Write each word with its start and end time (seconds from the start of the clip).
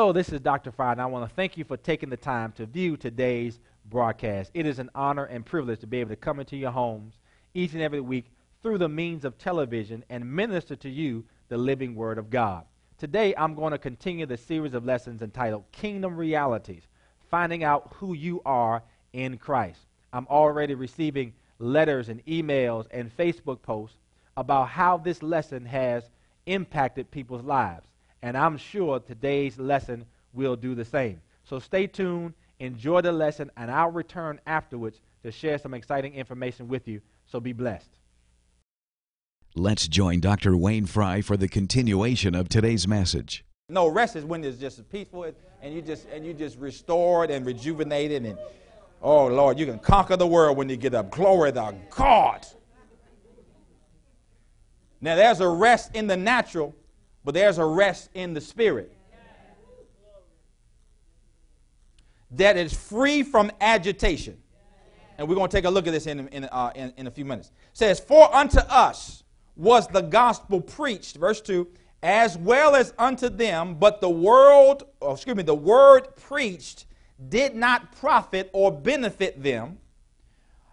Hello, 0.00 0.14
this 0.14 0.32
is 0.32 0.40
Dr. 0.40 0.72
Frye, 0.72 0.92
and 0.92 1.02
I 1.02 1.04
want 1.04 1.28
to 1.28 1.36
thank 1.36 1.58
you 1.58 1.64
for 1.64 1.76
taking 1.76 2.08
the 2.08 2.16
time 2.16 2.52
to 2.52 2.64
view 2.64 2.96
today's 2.96 3.60
broadcast. 3.84 4.50
It 4.54 4.64
is 4.64 4.78
an 4.78 4.88
honor 4.94 5.26
and 5.26 5.44
privilege 5.44 5.80
to 5.80 5.86
be 5.86 6.00
able 6.00 6.08
to 6.08 6.16
come 6.16 6.40
into 6.40 6.56
your 6.56 6.70
homes 6.70 7.18
each 7.52 7.74
and 7.74 7.82
every 7.82 8.00
week 8.00 8.24
through 8.62 8.78
the 8.78 8.88
means 8.88 9.26
of 9.26 9.36
television 9.36 10.02
and 10.08 10.24
minister 10.24 10.74
to 10.74 10.88
you 10.88 11.26
the 11.50 11.58
living 11.58 11.94
Word 11.94 12.16
of 12.16 12.30
God. 12.30 12.64
Today, 12.96 13.34
I'm 13.36 13.54
going 13.54 13.72
to 13.72 13.78
continue 13.78 14.24
the 14.24 14.38
series 14.38 14.72
of 14.72 14.86
lessons 14.86 15.20
entitled 15.20 15.64
Kingdom 15.70 16.16
Realities 16.16 16.88
Finding 17.30 17.62
Out 17.62 17.92
Who 17.96 18.14
You 18.14 18.40
Are 18.46 18.82
in 19.12 19.36
Christ. 19.36 19.80
I'm 20.14 20.26
already 20.28 20.74
receiving 20.74 21.34
letters 21.58 22.08
and 22.08 22.24
emails 22.24 22.86
and 22.90 23.14
Facebook 23.14 23.60
posts 23.60 23.98
about 24.38 24.70
how 24.70 24.96
this 24.96 25.22
lesson 25.22 25.66
has 25.66 26.08
impacted 26.46 27.10
people's 27.10 27.44
lives 27.44 27.89
and 28.22 28.36
I'm 28.36 28.56
sure 28.56 29.00
today's 29.00 29.58
lesson 29.58 30.04
will 30.32 30.56
do 30.56 30.74
the 30.74 30.84
same. 30.84 31.20
So 31.44 31.58
stay 31.58 31.86
tuned, 31.86 32.34
enjoy 32.58 33.00
the 33.00 33.12
lesson, 33.12 33.50
and 33.56 33.70
I'll 33.70 33.90
return 33.90 34.40
afterwards 34.46 35.00
to 35.22 35.32
share 35.32 35.58
some 35.58 35.74
exciting 35.74 36.14
information 36.14 36.68
with 36.68 36.86
you. 36.86 37.00
So 37.26 37.40
be 37.40 37.52
blessed. 37.52 37.90
Let's 39.56 39.88
join 39.88 40.20
Dr. 40.20 40.56
Wayne 40.56 40.86
Frye 40.86 41.22
for 41.22 41.36
the 41.36 41.48
continuation 41.48 42.34
of 42.34 42.48
today's 42.48 42.86
message. 42.86 43.44
No, 43.68 43.88
rest 43.88 44.16
is 44.16 44.24
when 44.24 44.44
it's 44.44 44.58
just 44.58 44.88
peaceful 44.90 45.32
and 45.62 45.74
you 45.74 45.82
just 45.82 46.06
and 46.12 46.24
you 46.24 46.34
just 46.34 46.58
restored 46.58 47.30
and 47.30 47.44
rejuvenated 47.46 48.26
and 48.26 48.38
oh 49.02 49.26
Lord, 49.26 49.58
you 49.58 49.66
can 49.66 49.78
conquer 49.78 50.16
the 50.16 50.26
world 50.26 50.56
when 50.56 50.68
you 50.68 50.76
get 50.76 50.94
up. 50.94 51.10
Glory 51.10 51.52
to 51.52 51.74
God. 51.90 52.46
Now 55.00 55.16
there's 55.16 55.40
a 55.40 55.48
rest 55.48 55.94
in 55.94 56.06
the 56.06 56.16
natural 56.16 56.74
but 57.24 57.34
there's 57.34 57.58
a 57.58 57.64
rest 57.64 58.10
in 58.14 58.34
the 58.34 58.40
spirit 58.40 58.92
that 62.32 62.56
is 62.56 62.72
free 62.72 63.22
from 63.22 63.50
agitation. 63.60 64.38
And 65.18 65.28
we're 65.28 65.34
going 65.34 65.50
to 65.50 65.56
take 65.56 65.66
a 65.66 65.70
look 65.70 65.86
at 65.86 65.92
this 65.92 66.06
in, 66.06 66.28
in, 66.28 66.44
uh, 66.44 66.72
in, 66.74 66.94
in 66.96 67.06
a 67.06 67.10
few 67.10 67.24
minutes. 67.24 67.48
It 67.48 67.76
says, 67.76 68.00
For 68.00 68.34
unto 68.34 68.60
us 68.60 69.24
was 69.56 69.86
the 69.88 70.00
gospel 70.00 70.60
preached, 70.60 71.16
verse 71.16 71.40
2, 71.42 71.68
as 72.02 72.38
well 72.38 72.74
as 72.74 72.94
unto 72.98 73.28
them, 73.28 73.74
but 73.74 74.00
the 74.00 74.08
world, 74.08 74.84
oh, 75.02 75.12
excuse 75.12 75.36
me, 75.36 75.42
the 75.42 75.54
word 75.54 76.16
preached 76.16 76.86
did 77.28 77.54
not 77.54 77.92
profit 77.96 78.48
or 78.54 78.72
benefit 78.72 79.42
them, 79.42 79.76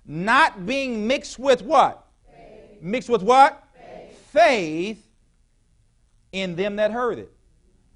not 0.05 0.65
being 0.65 1.05
mixed 1.05 1.37
with 1.37 1.61
what? 1.61 2.07
Faith. 2.31 2.81
Mixed 2.81 3.09
with 3.09 3.23
what? 3.23 3.67
Faith. 3.75 4.29
Faith 4.31 5.06
in 6.41 6.55
them 6.55 6.75
that 6.77 6.91
heard 6.91 7.19
it. 7.19 7.31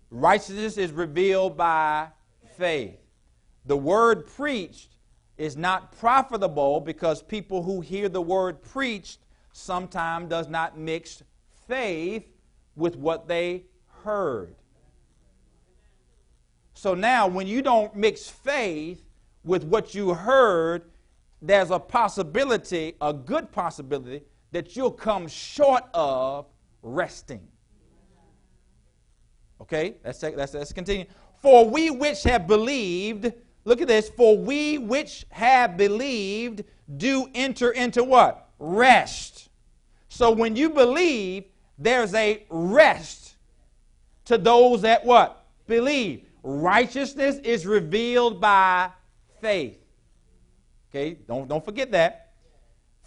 Righteousness 0.10 0.78
is 0.78 0.92
revealed 0.92 1.56
by 1.56 2.08
faith. 2.58 2.98
The 3.66 3.78
word 3.78 4.28
preached 4.28 4.96
is 5.38 5.56
not 5.56 5.98
profitable 5.98 6.80
because 6.80 7.22
people 7.22 7.64
who 7.64 7.82
hear 7.82 8.10
the 8.10 8.22
word 8.22 8.62
preached 8.62 9.20
sometimes 9.54 10.30
does 10.30 10.48
not 10.48 10.78
mix 10.78 11.24
faith 11.68 12.26
with 12.76 12.96
what 12.96 13.28
they 13.28 13.64
heard. 14.04 14.56
So 16.74 16.94
now 16.94 17.28
when 17.28 17.48
you 17.48 17.62
don't 17.62 17.96
mix 17.96 18.28
faith 18.28 19.04
with 19.44 19.64
what 19.64 19.94
you 19.94 20.14
heard, 20.14 20.92
there's 21.42 21.72
a 21.72 21.80
possibility, 21.80 22.96
a 23.02 23.14
good 23.14 23.52
possibility, 23.52 24.24
that 24.52 24.76
you'll 24.76 24.92
come 24.92 25.28
short 25.28 25.84
of 25.94 26.46
resting. 26.82 27.48
Okay, 29.62 29.96
let's, 30.04 30.22
let's, 30.24 30.54
let's 30.54 30.74
continue. 30.74 31.06
For 31.40 31.70
we 31.70 31.92
which 31.92 32.24
have 32.24 32.48
believed, 32.48 33.32
look 33.64 33.80
at 33.80 33.88
this, 33.88 34.10
for 34.10 34.38
we 34.38 34.80
which 34.80 35.26
have 35.30 35.78
believed 35.78 36.64
do 36.98 37.30
enter 37.36 37.72
into 37.72 38.04
what? 38.04 38.50
Rest. 38.60 39.50
So 40.10 40.32
when 40.32 40.56
you 40.56 40.70
believe, 40.72 41.46
there's 41.78 42.14
a 42.14 42.44
rest 42.50 43.36
to 44.26 44.38
those 44.38 44.82
that 44.82 45.06
what? 45.06 45.46
Believe. 45.68 46.26
Righteousness 46.44 47.38
is 47.38 47.66
revealed 47.66 48.42
by 48.42 48.90
faith. 49.42 49.80
Okay, 50.90 51.18
don't, 51.28 51.48
don't 51.48 51.64
forget 51.64 51.92
that. 51.92 52.21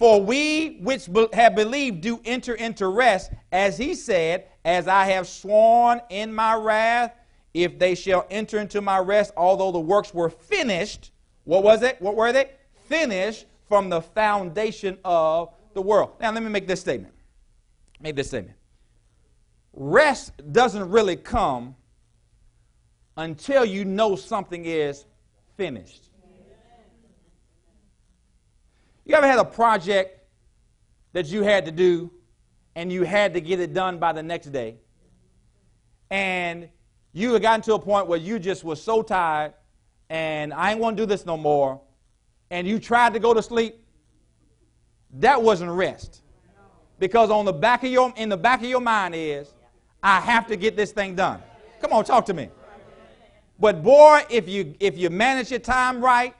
For 0.05 0.21
we 0.21 0.81
which 0.83 1.09
have 1.33 1.55
believed 1.55 2.03
do 2.03 2.21
enter 2.27 2.53
into 2.53 2.89
rest, 2.89 3.31
as 3.51 3.79
he 3.79 3.95
said, 3.95 4.45
As 4.63 4.87
I 4.87 5.07
have 5.07 5.27
sworn 5.27 6.03
in 6.11 6.31
my 6.35 6.57
wrath, 6.57 7.17
if 7.55 7.79
they 7.79 7.95
shall 7.95 8.27
enter 8.29 8.59
into 8.59 8.83
my 8.83 8.99
rest, 8.99 9.33
although 9.35 9.73
the 9.73 9.81
works 9.81 10.13
were 10.13 10.29
finished. 10.29 11.11
What 11.45 11.63
was 11.63 11.83
it? 11.83 12.03
What 12.03 12.17
were 12.17 12.35
they? 12.35 12.51
Finished 12.87 13.47
from 13.67 13.89
the 13.89 14.03
foundation 14.03 14.99
of 15.07 15.55
the 15.73 15.81
world. 15.81 16.11
Now, 16.21 16.33
let 16.33 16.43
me 16.43 16.51
make 16.51 16.69
this 16.69 16.83
statement. 16.83 17.15
Make 17.99 18.15
this 18.15 18.29
statement. 18.29 18.59
Rest 19.73 20.33
doesn't 20.53 20.91
really 20.91 21.17
come 21.17 21.77
until 23.17 23.65
you 23.65 23.87
know 23.87 24.17
something 24.17 24.67
is 24.67 25.07
finished. 25.57 26.11
You 29.05 29.15
ever 29.15 29.27
had 29.27 29.39
a 29.39 29.45
project 29.45 30.19
that 31.13 31.27
you 31.27 31.43
had 31.43 31.67
to 31.67 31.73
do 31.73 32.11
and 32.75 32.91
you 32.91 33.03
had 33.03 33.35
to 33.35 33.41
get 33.41 33.61
it 33.61 33.75
done 33.75 33.99
by 33.99 34.13
the 34.13 34.23
next 34.23 34.47
day? 34.47 34.77
And 36.11 36.69
you 37.13 37.33
had 37.35 37.43
gotten 37.43 37.61
to 37.63 37.75
a 37.75 37.79
point 37.79 38.07
where 38.07 38.19
you 38.19 38.39
just 38.39 38.65
were 38.65 38.77
so 38.77 39.03
tired 39.03 39.53
and 40.09 40.55
I 40.55 40.73
ain't 40.73 40.81
gonna 40.81 40.97
do 40.97 41.07
this 41.07 41.27
no 41.27 41.37
more. 41.37 41.81
And 42.51 42.67
you 42.67 42.79
tried 42.79 43.15
to 43.15 43.21
go 43.21 43.35
to 43.35 43.43
sleep. 43.43 43.85
That 45.19 45.43
wasn't 45.43 45.71
rest. 45.71 46.23
Because 46.99 47.31
on 47.31 47.45
the 47.45 47.53
back 47.53 47.85
of 47.85 47.91
your 47.91 48.13
in 48.17 48.29
the 48.29 48.37
back 48.37 48.61
of 48.61 48.69
your 48.69 48.81
mind 48.81 49.15
is 49.15 49.53
I 50.03 50.21
have 50.21 50.47
to 50.47 50.57
get 50.57 50.77
this 50.77 50.93
thing 50.93 51.15
done. 51.15 51.43
Come 51.81 51.93
on, 51.93 52.05
talk 52.05 52.25
to 52.27 52.35
me. 52.35 52.49
But 53.59 53.83
boy, 53.83 54.23
if 54.31 54.49
you 54.49 54.75
if 54.81 54.97
you 54.97 55.11
manage 55.11 55.51
your 55.51 55.61
time 55.61 56.03
right 56.03 56.35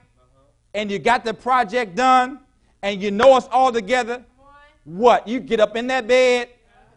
and 0.73 0.89
you 0.89 0.99
got 0.99 1.23
the 1.23 1.33
project 1.33 1.95
done, 1.95 2.39
and 2.81 3.01
you 3.01 3.11
know 3.11 3.33
us 3.35 3.47
all 3.51 3.71
together, 3.71 4.23
what? 4.83 5.27
You 5.27 5.39
get 5.39 5.59
up 5.59 5.75
in 5.75 5.87
that 5.87 6.07
bed 6.07 6.49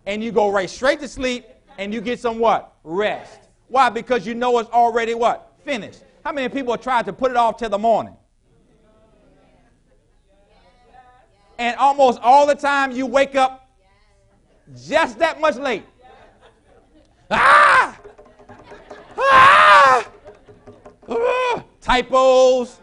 and 0.06 0.22
you 0.22 0.32
go 0.32 0.50
right 0.50 0.68
straight 0.68 1.00
to 1.00 1.08
sleep 1.08 1.46
and 1.78 1.92
you 1.92 2.00
get 2.00 2.20
some 2.20 2.38
what? 2.38 2.74
Rest. 2.84 3.40
Why? 3.68 3.88
Because 3.88 4.26
you 4.26 4.34
know 4.34 4.58
it's 4.58 4.70
already 4.70 5.14
what? 5.14 5.52
Finished. 5.64 6.02
How 6.24 6.32
many 6.32 6.48
people 6.48 6.76
tried 6.76 7.06
to 7.06 7.12
put 7.12 7.30
it 7.30 7.36
off 7.36 7.56
till 7.56 7.70
the 7.70 7.78
morning? 7.78 8.16
And 11.58 11.76
almost 11.76 12.20
all 12.20 12.46
the 12.46 12.54
time 12.54 12.92
you 12.92 13.06
wake 13.06 13.34
up 13.34 13.68
just 14.86 15.18
that 15.18 15.40
much 15.40 15.56
late. 15.56 15.84
Ah! 17.30 17.98
Ah! 19.18 20.08
ah! 21.08 21.64
Typos, 21.80 22.80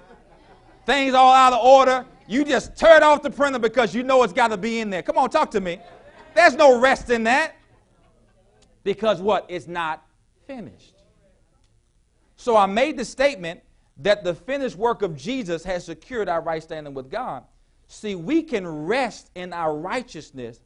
things 0.85 1.13
all 1.13 1.33
out 1.33 1.53
of 1.53 1.63
order. 1.63 2.05
You 2.27 2.43
just 2.43 2.75
tear 2.75 2.97
it 2.97 3.03
off 3.03 3.21
the 3.21 3.29
printer 3.29 3.59
because 3.59 3.93
you 3.93 4.03
know 4.03 4.23
it's 4.23 4.33
got 4.33 4.49
to 4.49 4.57
be 4.57 4.79
in 4.79 4.89
there. 4.89 5.03
Come 5.03 5.17
on, 5.17 5.29
talk 5.29 5.51
to 5.51 5.61
me. 5.61 5.79
There's 6.33 6.55
no 6.55 6.79
rest 6.79 7.09
in 7.09 7.23
that. 7.23 7.55
Because 8.83 9.21
what? 9.21 9.45
It's 9.47 9.67
not 9.67 10.05
finished. 10.47 10.93
So 12.35 12.57
I 12.57 12.65
made 12.65 12.97
the 12.97 13.05
statement 13.05 13.61
that 13.97 14.23
the 14.23 14.33
finished 14.33 14.75
work 14.75 15.01
of 15.01 15.15
Jesus 15.15 15.63
has 15.63 15.85
secured 15.85 16.27
our 16.27 16.41
right 16.41 16.61
standing 16.61 16.93
with 16.93 17.09
God. 17.09 17.43
See, 17.87 18.15
we 18.15 18.43
can 18.43 18.67
rest 18.67 19.29
in 19.35 19.53
our 19.53 19.75
righteousness 19.75 20.59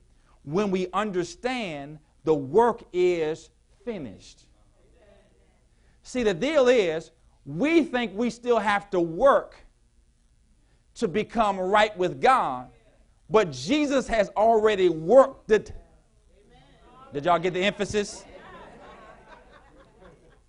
when 0.43 0.71
we 0.71 0.87
understand 0.93 1.99
the 2.23 2.33
work 2.33 2.83
is 2.91 3.49
finished. 3.85 4.45
See, 6.03 6.23
the 6.23 6.33
deal 6.33 6.67
is, 6.67 7.11
we 7.45 7.83
think 7.83 8.13
we 8.15 8.29
still 8.29 8.59
have 8.59 8.89
to 8.91 8.99
work 8.99 9.55
to 10.99 11.07
become 11.07 11.59
right 11.59 11.95
with 11.97 12.21
God, 12.21 12.69
but 13.29 13.51
Jesus 13.51 14.07
has 14.07 14.29
already 14.29 14.89
worked 14.89 15.51
it. 15.51 15.71
Did 17.13 17.25
y'all 17.25 17.39
get 17.39 17.53
the 17.53 17.63
emphasis? 17.63 18.23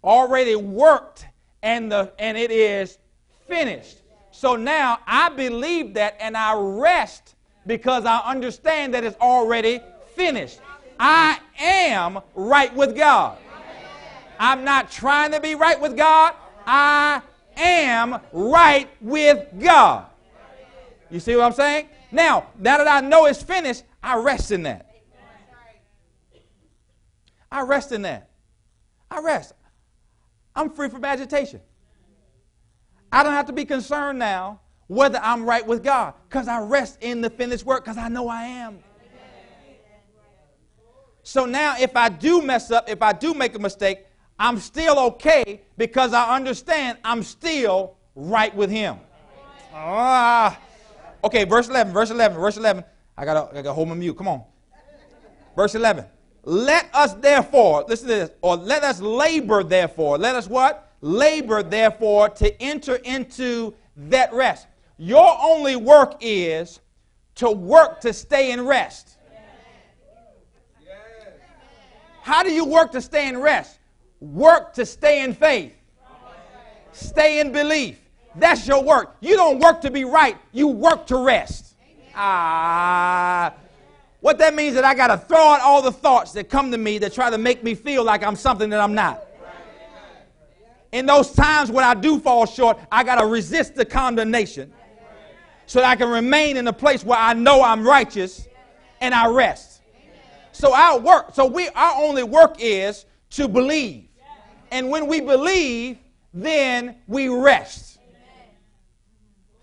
Already 0.03 0.57
worked, 0.57 1.27
and, 1.63 1.91
the, 1.91 2.13
and 2.19 2.37
it 2.37 2.51
is 2.51 2.99
finished. 3.47 3.99
So 4.31 4.57
now 4.57 4.99
I 5.07 5.29
believe 5.29 5.95
that 5.95 6.17
and 6.21 6.37
I 6.37 6.55
rest 6.55 7.35
because 7.67 8.05
I 8.05 8.19
understand 8.19 8.95
that 8.95 9.05
it's 9.05 9.17
already 9.21 9.81
finished. 10.15 10.61
I 10.99 11.39
am 11.59 12.21
right 12.35 12.75
with 12.75 12.97
God. 12.97 13.39
I'm 14.39 14.65
not 14.65 14.91
trying 14.91 15.33
to 15.33 15.41
be 15.41 15.55
right 15.55 15.81
with 15.81 15.97
God. 15.97 16.35
I 16.67 17.21
am 17.57 18.21
right 18.33 18.89
with 19.01 19.47
God. 19.59 20.10
You 21.11 21.21
see 21.21 21.35
what 21.37 21.45
I'm 21.45 21.53
saying? 21.53 21.89
Now, 22.13 22.47
now 22.59 22.79
that 22.79 22.89
I 22.89 23.07
know 23.07 23.27
it's 23.27 23.43
finished, 23.43 23.85
I 24.03 24.17
rest 24.17 24.51
in 24.53 24.63
that. 24.63 24.87
I 27.51 27.63
rest 27.63 27.93
in 27.93 28.03
that. 28.03 28.31
I 29.11 29.21
rest. 29.21 29.55
I'm 30.55 30.71
free 30.71 30.89
from 30.89 31.05
agitation. 31.05 31.61
I 33.13 33.25
don't 33.25 33.33
have 33.33 33.47
to 33.47 33.53
be 33.53 33.65
concerned 33.65 34.19
now 34.19 34.61
whether 34.87 35.19
I'm 35.23 35.45
right 35.45 35.67
with 35.67 35.83
God 35.83 36.15
because 36.29 36.49
I 36.49 36.61
rest 36.61 36.99
in 37.01 37.21
the 37.21 37.31
finished 37.31 37.65
work 37.65 37.85
because 37.85 37.99
I 37.99 38.09
know 38.09 38.29
I 38.29 38.45
am. 38.45 38.79
So 41.23 41.45
now, 41.45 41.77
if 41.79 41.97
I 41.97 42.09
do 42.09 42.43
mess 42.43 42.71
up, 42.71 42.89
if 42.89 43.03
I 43.03 43.13
do 43.13 43.35
make 43.35 43.55
a 43.55 43.59
mistake, 43.59 44.07
I'm 44.39 44.59
still 44.59 44.99
okay 44.99 45.61
because 45.77 46.13
I 46.13 46.35
understand 46.35 46.99
I'm 47.05 47.23
still 47.23 47.97
right 48.15 48.55
with 48.55 48.71
Him. 48.71 48.99
Ah. 49.73 50.59
Okay, 51.23 51.45
verse 51.45 51.69
11, 51.69 51.93
verse 51.93 52.11
11, 52.11 52.39
verse 52.39 52.57
11. 52.57 52.85
I 53.17 53.25
got 53.25 53.55
I 53.55 53.63
to 53.63 53.73
hold 53.73 53.89
my 53.89 53.95
mute. 53.95 54.17
Come 54.17 54.29
on. 54.29 54.43
Verse 55.55 55.75
11. 55.75 56.05
Let 56.45 56.89
us 56.95 57.15
therefore, 57.15 57.85
listen 57.87 58.09
to 58.09 58.15
this, 58.15 58.31
or 58.41 58.57
let 58.57 58.83
us 58.83 59.01
labor 59.01 59.63
therefore. 59.63 60.17
Let 60.17 60.35
us 60.37 60.49
what? 60.49 60.93
Labor 61.03 61.63
therefore 61.63 62.31
to 62.31 62.63
enter 62.63 62.97
into 62.97 63.75
that 63.97 64.33
rest. 64.33 64.67
Your 64.97 65.37
only 65.43 65.77
work 65.77 66.17
is 66.21 66.81
to 67.37 67.51
work 67.51 68.01
to 68.01 68.13
stay 68.13 68.53
in 68.53 68.67
rest. 68.67 69.17
How 72.23 72.43
do 72.43 72.53
you 72.53 72.65
work 72.65 72.93
to 72.93 73.01
stay 73.01 73.29
in 73.29 73.39
rest? 73.39 73.79
Work 74.21 74.75
to 74.75 74.87
stay 74.87 75.25
in 75.25 75.35
faith. 75.35 75.75
Stay 76.93 77.41
in 77.41 77.53
belief. 77.53 77.99
That's 78.37 78.67
your 78.67 78.83
work. 78.83 79.17
You 79.21 79.37
don't 79.37 79.59
work 79.59 79.81
to 79.83 79.91
be 79.91 80.05
right, 80.05 80.37
you 80.53 80.69
work 80.69 81.07
to 81.09 81.17
rest. 81.17 81.75
Ah. 82.15 83.55
What 84.21 84.39
that 84.39 84.55
means 84.55 84.71
is 84.71 84.75
that 84.77 84.85
I 84.85 84.95
got 84.95 85.09
to 85.09 85.17
throw 85.17 85.39
out 85.39 85.61
all 85.61 85.81
the 85.81 85.93
thoughts 85.93 86.33
that 86.33 86.51
come 86.51 86.71
to 86.71 86.79
me 86.79 86.99
that 86.99 87.13
try 87.13 87.31
to 87.31 87.39
make 87.39 87.65
me 87.65 87.75
feel 87.75 88.05
like 88.05 88.23
I'm 88.23 88.37
something 88.37 88.71
that 88.71 88.81
I'm 88.81 88.95
not. 88.95 89.23
In 90.93 91.07
those 91.07 91.33
times 91.33 91.71
when 91.71 91.85
I 91.85 91.95
do 91.95 92.19
fall 92.19 92.47
short, 92.47 92.79
I 92.91 93.05
got 93.05 93.21
to 93.21 93.27
resist 93.27 93.77
the 93.77 93.85
condemnation 93.85 94.73
so 95.67 95.81
that 95.81 95.89
I 95.89 95.97
can 95.97 96.11
remain 96.11 96.57
in 96.57 96.67
a 96.67 96.73
place 96.73 97.05
where 97.05 97.19
I 97.19 97.33
know 97.33 97.63
I'm 97.63 97.87
righteous 97.87 98.47
and 99.01 99.15
I 99.15 99.29
rest. 99.29 99.83
So 100.53 100.75
our 100.75 100.99
work, 100.99 101.33
so 101.33 101.47
we 101.47 101.69
our 101.69 102.03
only 102.03 102.25
work 102.25 102.57
is 102.59 103.07
to 103.31 103.49
believe. 103.49 104.09
And 104.71 104.91
when 104.91 105.07
we 105.07 105.21
believe, 105.21 105.99
then 106.35 106.97
we 107.07 107.29
rest. 107.29 107.90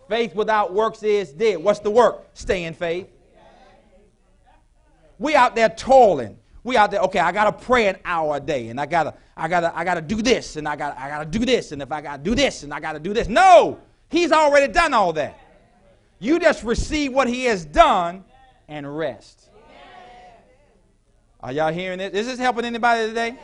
Faith 0.07 0.35
without 0.35 0.73
works 0.73 1.03
is 1.03 1.31
dead. 1.31 1.57
What's 1.57 1.79
the 1.79 1.91
work? 1.91 2.27
Stay 2.33 2.63
in 2.63 2.73
faith. 2.73 3.07
We 5.19 5.35
out 5.35 5.55
there 5.55 5.69
toiling. 5.69 6.37
We 6.63 6.75
out 6.75 6.91
there, 6.91 6.99
okay, 7.01 7.19
I 7.19 7.31
gotta 7.31 7.53
pray 7.53 7.87
an 7.87 7.97
hour 8.03 8.35
a 8.35 8.39
day, 8.41 8.67
and 8.67 8.79
I 8.79 8.85
gotta, 8.85 9.13
I 9.37 9.47
gotta, 9.47 9.75
I 9.77 9.85
gotta 9.85 10.01
do 10.01 10.21
this, 10.21 10.57
and 10.57 10.67
I 10.67 10.75
gotta, 10.75 11.01
I 11.01 11.07
gotta 11.07 11.25
do 11.25 11.45
this, 11.45 11.71
and 11.71 11.81
if 11.81 11.91
I 11.91 12.01
gotta 12.01 12.21
do 12.21 12.35
this, 12.35 12.63
and 12.63 12.73
I 12.73 12.81
gotta 12.81 12.99
do 12.99 13.13
this. 13.13 13.29
No, 13.29 13.79
he's 14.09 14.33
already 14.33 14.71
done 14.71 14.93
all 14.93 15.13
that. 15.13 15.39
You 16.19 16.39
just 16.39 16.63
receive 16.63 17.13
what 17.13 17.27
he 17.27 17.45
has 17.45 17.63
done 17.63 18.25
and 18.67 18.97
rest. 18.97 19.49
Are 21.39 21.51
y'all 21.51 21.71
hearing 21.71 21.99
this? 21.99 22.13
Is 22.13 22.27
this 22.27 22.39
helping 22.39 22.65
anybody 22.65 23.07
today? 23.07 23.37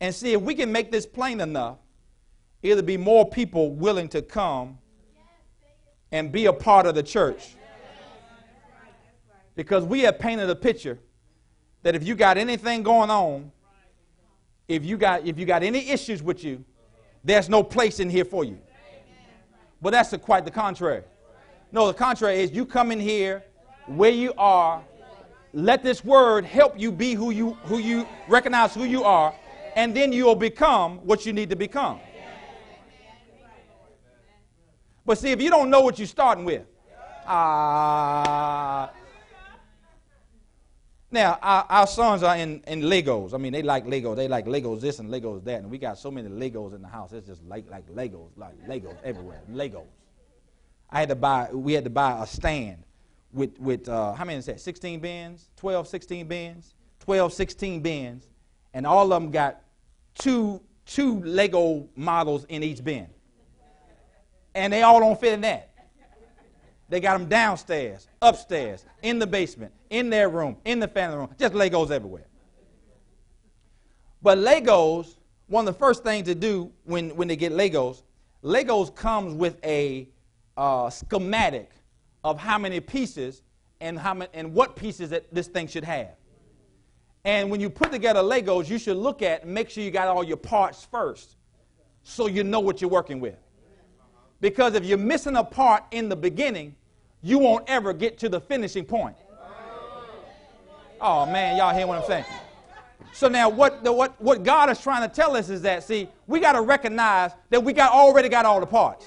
And 0.00 0.14
see, 0.14 0.34
if 0.34 0.40
we 0.40 0.54
can 0.54 0.70
make 0.70 0.92
this 0.92 1.04
plain 1.04 1.40
enough, 1.40 1.78
it'll 2.62 2.82
be 2.82 2.96
more 2.96 3.28
people 3.28 3.72
willing 3.72 4.08
to 4.08 4.22
come 4.22 4.78
and 6.12 6.32
be 6.32 6.46
a 6.46 6.52
part 6.52 6.86
of 6.86 6.94
the 6.94 7.02
church. 7.02 7.56
Because 9.54 9.84
we 9.84 10.00
have 10.00 10.18
painted 10.18 10.48
a 10.48 10.54
picture 10.54 10.98
that 11.82 11.94
if 11.94 12.06
you 12.06 12.14
got 12.14 12.38
anything 12.38 12.82
going 12.82 13.10
on, 13.10 13.52
if 14.68 14.84
you 14.84 14.96
got 14.96 15.26
if 15.26 15.38
you 15.38 15.46
got 15.46 15.62
any 15.62 15.90
issues 15.90 16.22
with 16.22 16.44
you, 16.44 16.64
there's 17.24 17.48
no 17.48 17.62
place 17.62 18.00
in 18.00 18.08
here 18.08 18.24
for 18.24 18.44
you. 18.44 18.58
But 19.82 19.90
that's 19.90 20.10
the, 20.10 20.18
quite 20.18 20.44
the 20.44 20.50
contrary. 20.50 21.02
No, 21.72 21.86
the 21.86 21.94
contrary 21.94 22.40
is 22.40 22.52
you 22.52 22.66
come 22.66 22.92
in 22.92 23.00
here 23.00 23.44
where 23.86 24.10
you 24.10 24.32
are. 24.36 24.82
Let 25.52 25.82
this 25.82 26.04
word 26.04 26.44
help 26.44 26.78
you 26.78 26.92
be 26.92 27.14
who 27.14 27.30
you 27.30 27.54
who 27.64 27.78
you 27.78 28.06
recognize 28.28 28.74
who 28.74 28.84
you 28.84 29.02
are, 29.02 29.34
and 29.74 29.96
then 29.96 30.12
you'll 30.12 30.36
become 30.36 30.98
what 30.98 31.26
you 31.26 31.32
need 31.32 31.50
to 31.50 31.56
become. 31.56 31.98
But 35.10 35.18
see, 35.18 35.32
if 35.32 35.42
you 35.42 35.50
don't 35.50 35.70
know 35.70 35.80
what 35.80 35.98
you're 35.98 36.06
starting 36.06 36.44
with, 36.44 36.62
ah. 37.26 38.84
Uh, 38.84 38.90
now, 41.10 41.36
our, 41.42 41.66
our, 41.68 41.86
sons 41.88 42.22
are 42.22 42.36
in, 42.36 42.62
in 42.68 42.82
Legos. 42.82 43.34
I 43.34 43.38
mean, 43.38 43.52
they 43.52 43.64
like 43.64 43.86
Legos. 43.86 44.14
They 44.14 44.28
like 44.28 44.46
Legos 44.46 44.80
this 44.80 45.00
and 45.00 45.10
Legos 45.10 45.42
that. 45.42 45.62
And 45.62 45.68
we 45.68 45.78
got 45.78 45.98
so 45.98 46.12
many 46.12 46.28
Legos 46.28 46.76
in 46.76 46.82
the 46.82 46.86
house. 46.86 47.12
It's 47.12 47.26
just 47.26 47.42
like, 47.42 47.68
like 47.68 47.88
Legos, 47.88 48.28
like 48.36 48.54
Legos 48.68 48.94
everywhere. 49.02 49.40
Legos. 49.50 49.88
I 50.88 51.00
had 51.00 51.08
to 51.08 51.16
buy, 51.16 51.48
we 51.52 51.72
had 51.72 51.82
to 51.82 51.90
buy 51.90 52.22
a 52.22 52.26
stand 52.28 52.84
with, 53.32 53.58
with 53.58 53.88
uh, 53.88 54.12
how 54.12 54.24
many 54.24 54.38
is 54.38 54.46
that? 54.46 54.60
16 54.60 55.00
bins? 55.00 55.48
12, 55.56 55.88
16 55.88 56.28
bins? 56.28 56.74
12, 57.00 57.32
16 57.32 57.80
bins. 57.82 58.28
And 58.74 58.86
all 58.86 59.12
of 59.12 59.20
them 59.20 59.32
got 59.32 59.60
two, 60.14 60.60
two 60.86 61.20
Lego 61.24 61.88
models 61.96 62.44
in 62.44 62.62
each 62.62 62.84
bin. 62.84 63.08
And 64.54 64.72
they 64.72 64.82
all 64.82 65.00
don't 65.00 65.18
fit 65.18 65.34
in 65.34 65.40
that. 65.42 65.70
They 66.88 66.98
got 66.98 67.16
them 67.18 67.28
downstairs, 67.28 68.08
upstairs, 68.20 68.84
in 69.02 69.20
the 69.20 69.26
basement, 69.26 69.72
in 69.90 70.10
their 70.10 70.28
room, 70.28 70.56
in 70.64 70.80
the 70.80 70.88
family 70.88 71.18
room, 71.18 71.28
just 71.38 71.54
Legos 71.54 71.92
everywhere. 71.92 72.26
But 74.20 74.38
Legos, 74.38 75.16
one 75.46 75.66
of 75.66 75.72
the 75.72 75.78
first 75.78 76.02
things 76.02 76.26
to 76.26 76.34
do 76.34 76.72
when, 76.84 77.10
when 77.10 77.28
they 77.28 77.36
get 77.36 77.52
Legos, 77.52 78.02
Legos 78.42 78.94
comes 78.94 79.34
with 79.34 79.64
a 79.64 80.08
uh, 80.56 80.90
schematic 80.90 81.70
of 82.24 82.38
how 82.40 82.58
many 82.58 82.80
pieces 82.80 83.42
and, 83.80 83.96
how 83.96 84.14
many, 84.14 84.30
and 84.34 84.52
what 84.52 84.74
pieces 84.74 85.10
that 85.10 85.32
this 85.32 85.46
thing 85.46 85.68
should 85.68 85.84
have. 85.84 86.10
And 87.24 87.50
when 87.50 87.60
you 87.60 87.70
put 87.70 87.92
together 87.92 88.20
Legos, 88.20 88.68
you 88.68 88.78
should 88.78 88.96
look 88.96 89.22
at 89.22 89.44
and 89.44 89.54
make 89.54 89.70
sure 89.70 89.84
you 89.84 89.90
got 89.90 90.08
all 90.08 90.24
your 90.24 90.36
parts 90.36 90.86
first 90.90 91.36
so 92.02 92.26
you 92.26 92.42
know 92.42 92.60
what 92.60 92.80
you're 92.80 92.90
working 92.90 93.20
with. 93.20 93.36
Because 94.40 94.74
if 94.74 94.84
you're 94.84 94.98
missing 94.98 95.36
a 95.36 95.44
part 95.44 95.84
in 95.90 96.08
the 96.08 96.16
beginning, 96.16 96.74
you 97.22 97.38
won't 97.38 97.68
ever 97.68 97.92
get 97.92 98.18
to 98.18 98.28
the 98.28 98.40
finishing 98.40 98.84
point. 98.84 99.16
Oh 101.00 101.26
man, 101.26 101.56
y'all 101.56 101.74
hear 101.74 101.86
what 101.86 101.98
I'm 101.98 102.06
saying? 102.06 102.24
So 103.12 103.28
now 103.28 103.48
what, 103.48 103.82
the, 103.82 103.92
what, 103.92 104.20
what 104.20 104.42
God 104.42 104.70
is 104.70 104.80
trying 104.80 105.08
to 105.08 105.14
tell 105.14 105.36
us 105.36 105.50
is 105.50 105.62
that, 105.62 105.82
see, 105.82 106.08
we 106.26 106.40
got 106.40 106.52
to 106.52 106.62
recognize 106.62 107.32
that 107.50 107.62
we 107.62 107.72
got 107.72 107.92
already 107.92 108.28
got 108.28 108.44
all 108.46 108.60
the 108.60 108.66
parts. 108.66 109.06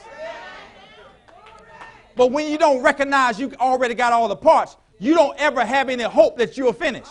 But 2.16 2.32
when 2.32 2.52
you 2.52 2.58
don't 2.58 2.84
recognize 2.84 3.40
you 3.40 3.52
already 3.60 3.96
got 3.96 4.14
all 4.14 4.28
the 4.28 4.36
parts, 4.36 4.78
you 5.00 5.14
don't 5.14 5.38
ever 5.40 5.66
have 5.66 5.90
any 5.90 6.04
hope 6.04 6.38
that 6.38 6.58
you'll 6.58 6.74
finish. 6.74 7.08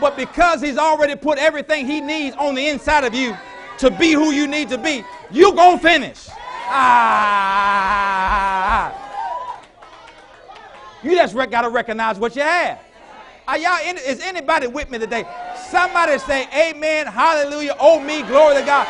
But 0.00 0.16
because 0.16 0.60
he's 0.60 0.78
already 0.78 1.14
put 1.14 1.38
everything 1.38 1.86
he 1.86 2.00
needs 2.00 2.34
on 2.36 2.54
the 2.54 2.66
inside 2.66 3.04
of 3.04 3.14
you 3.14 3.36
to 3.78 3.90
be 3.90 4.12
who 4.12 4.30
you 4.32 4.46
need 4.46 4.68
to 4.70 4.78
be, 4.78 5.04
you're 5.30 5.54
going 5.54 5.78
to 5.78 5.82
finish. 5.82 6.28
Ah. 6.66 8.24
You 11.02 11.14
just 11.14 11.34
got 11.34 11.62
to 11.62 11.68
recognize 11.68 12.18
what 12.18 12.34
you 12.34 12.42
have. 12.42 12.78
Are 13.46 13.58
y'all 13.58 13.78
in, 13.86 13.98
is 13.98 14.20
anybody 14.20 14.66
with 14.66 14.90
me 14.90 14.98
today? 14.98 15.26
Somebody 15.68 16.18
say 16.18 16.48
amen, 16.70 17.06
hallelujah, 17.06 17.76
oh 17.78 18.00
me, 18.00 18.22
glory 18.22 18.54
to 18.54 18.62
God. 18.62 18.86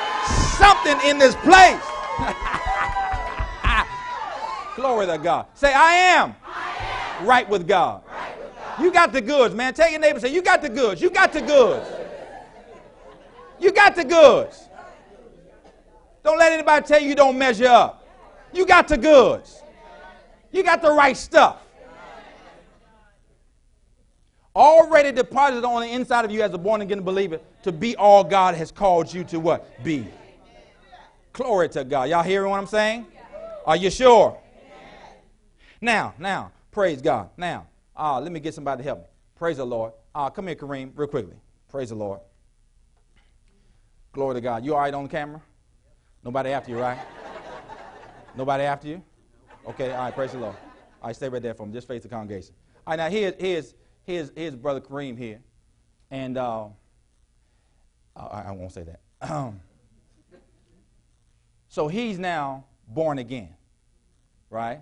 Something 0.57 0.97
in 1.09 1.19
this 1.19 1.35
place. 1.37 1.83
glory 4.76 5.07
to 5.07 5.19
God. 5.19 5.47
Say, 5.54 5.75
I 5.75 5.95
am, 5.95 6.37
I 6.47 7.19
am. 7.19 7.26
Right, 7.26 7.49
with 7.49 7.66
God. 7.66 8.02
right 8.07 8.38
with 8.38 8.54
God. 8.54 8.81
You 8.81 8.93
got 8.93 9.12
the 9.12 9.21
goods, 9.21 9.52
man. 9.54 9.75
Tell 9.75 9.90
your 9.90 9.99
neighbor, 9.99 10.21
say, 10.21 10.33
you 10.33 10.43
got 10.43 10.62
the 10.62 10.69
goods. 10.69 11.02
You 11.02 11.11
got 11.11 11.33
the 11.33 11.40
goods. 11.40 11.90
You 13.59 13.73
got 13.73 13.97
the 13.97 14.04
goods. 14.04 14.69
Don't 16.25 16.38
let 16.38 16.52
anybody 16.52 16.87
tell 16.87 17.00
you 17.00 17.11
you 17.11 17.14
don't 17.14 17.37
measure 17.37 17.66
up. 17.66 18.09
You 18.52 18.66
got 18.66 18.88
the 18.88 18.97
goods. 18.97 19.62
You 20.50 20.62
got 20.62 20.81
the 20.81 20.90
right 20.90 21.16
stuff. 21.16 21.59
Already 24.57 25.12
deposited 25.12 25.64
on 25.64 25.83
the 25.83 25.88
inside 25.88 26.25
of 26.25 26.31
you 26.31 26.43
as 26.43 26.54
a 26.54 26.59
born 26.59 26.81
again 26.81 27.02
believer 27.02 27.40
to 27.64 27.73
be 27.73 27.95
all 27.97 28.25
God 28.25 28.54
has 28.54 28.71
called 28.71 29.12
you 29.12 29.25
to 29.25 29.38
what? 29.38 29.83
Be. 29.85 30.07
Glory 31.33 31.69
to 31.71 31.85
God. 31.85 32.09
Y'all 32.09 32.23
hearing 32.23 32.50
what 32.50 32.59
I'm 32.59 32.66
saying? 32.66 33.07
Are 33.66 33.76
you 33.76 33.90
sure? 33.90 34.38
Now, 35.81 36.14
now, 36.19 36.52
praise 36.71 37.02
God. 37.02 37.31
Now, 37.37 37.66
uh, 37.97 38.21
let 38.21 38.31
me 38.31 38.40
get 38.40 38.54
somebody 38.54 38.83
to 38.83 38.88
help 38.88 39.00
me. 39.00 39.04
Praise 39.35 39.57
the 39.57 39.66
Lord. 39.66 39.93
Uh, 40.14 40.31
come 40.31 40.47
here, 40.47 40.57
Kareem, 40.57 40.93
real 40.95 41.09
quickly. 41.09 41.37
Praise 41.69 41.88
the 41.88 41.97
Lord. 41.97 42.21
Glory 44.12 44.35
to 44.35 44.40
God. 44.40 44.64
You 44.64 44.75
all 44.75 44.81
right 44.81 44.95
on 44.95 45.02
the 45.02 45.09
camera? 45.09 45.43
Nobody 46.25 46.50
after 46.50 46.71
you, 46.71 46.78
right? 46.78 46.99
Nobody 48.37 48.64
after 48.64 48.88
you? 48.88 49.02
Okay, 49.69 49.93
all 49.93 50.04
right, 50.04 50.14
praise 50.14 50.33
the 50.33 50.38
Lord. 50.38 50.57
All 51.02 51.09
right, 51.09 51.16
stay 51.16 51.28
right 51.28 51.43
there 51.43 51.54
for 51.54 51.66
me. 51.66 51.73
Just 51.73 51.87
face 51.87 52.02
the 52.02 52.09
congregation. 52.09 52.54
All 52.87 52.93
right, 52.93 52.97
now 52.97 53.11
here's, 53.11 53.35
here's, 53.38 53.75
here's, 54.04 54.33
here's 54.35 54.57
Brother 54.57 54.81
Kareem 54.81 55.19
here. 55.19 55.40
And 56.11 56.38
uh, 56.38 56.66
I, 58.16 58.45
I 58.47 58.50
won't 58.52 58.73
say 58.73 58.85
that. 58.85 59.54
So 61.75 61.88
he's 61.88 62.21
now 62.21 62.66
born 62.87 63.19
again, 63.19 63.49
right? 64.49 64.78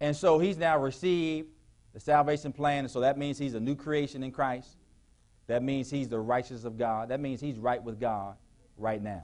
And 0.00 0.16
so 0.16 0.40
he's 0.40 0.56
now 0.56 0.76
received 0.76 1.50
the 1.94 2.00
salvation 2.00 2.52
plan, 2.52 2.80
and 2.80 2.90
so 2.90 2.98
that 2.98 3.16
means 3.16 3.38
he's 3.38 3.54
a 3.54 3.60
new 3.60 3.76
creation 3.76 4.24
in 4.24 4.32
Christ. 4.32 4.76
That 5.46 5.62
means 5.62 5.88
he's 5.88 6.08
the 6.08 6.18
righteous 6.18 6.64
of 6.64 6.78
God. 6.78 7.10
That 7.10 7.20
means 7.20 7.40
he's 7.40 7.58
right 7.58 7.80
with 7.80 8.00
God 8.00 8.34
right 8.76 9.00
now. 9.00 9.22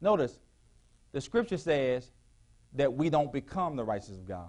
Notice, 0.00 0.38
the 1.12 1.20
scripture 1.20 1.58
says 1.58 2.10
that 2.74 2.92
we 2.92 3.10
don't 3.10 3.32
become 3.32 3.76
the 3.76 3.84
righteous 3.84 4.10
of 4.10 4.26
God. 4.26 4.48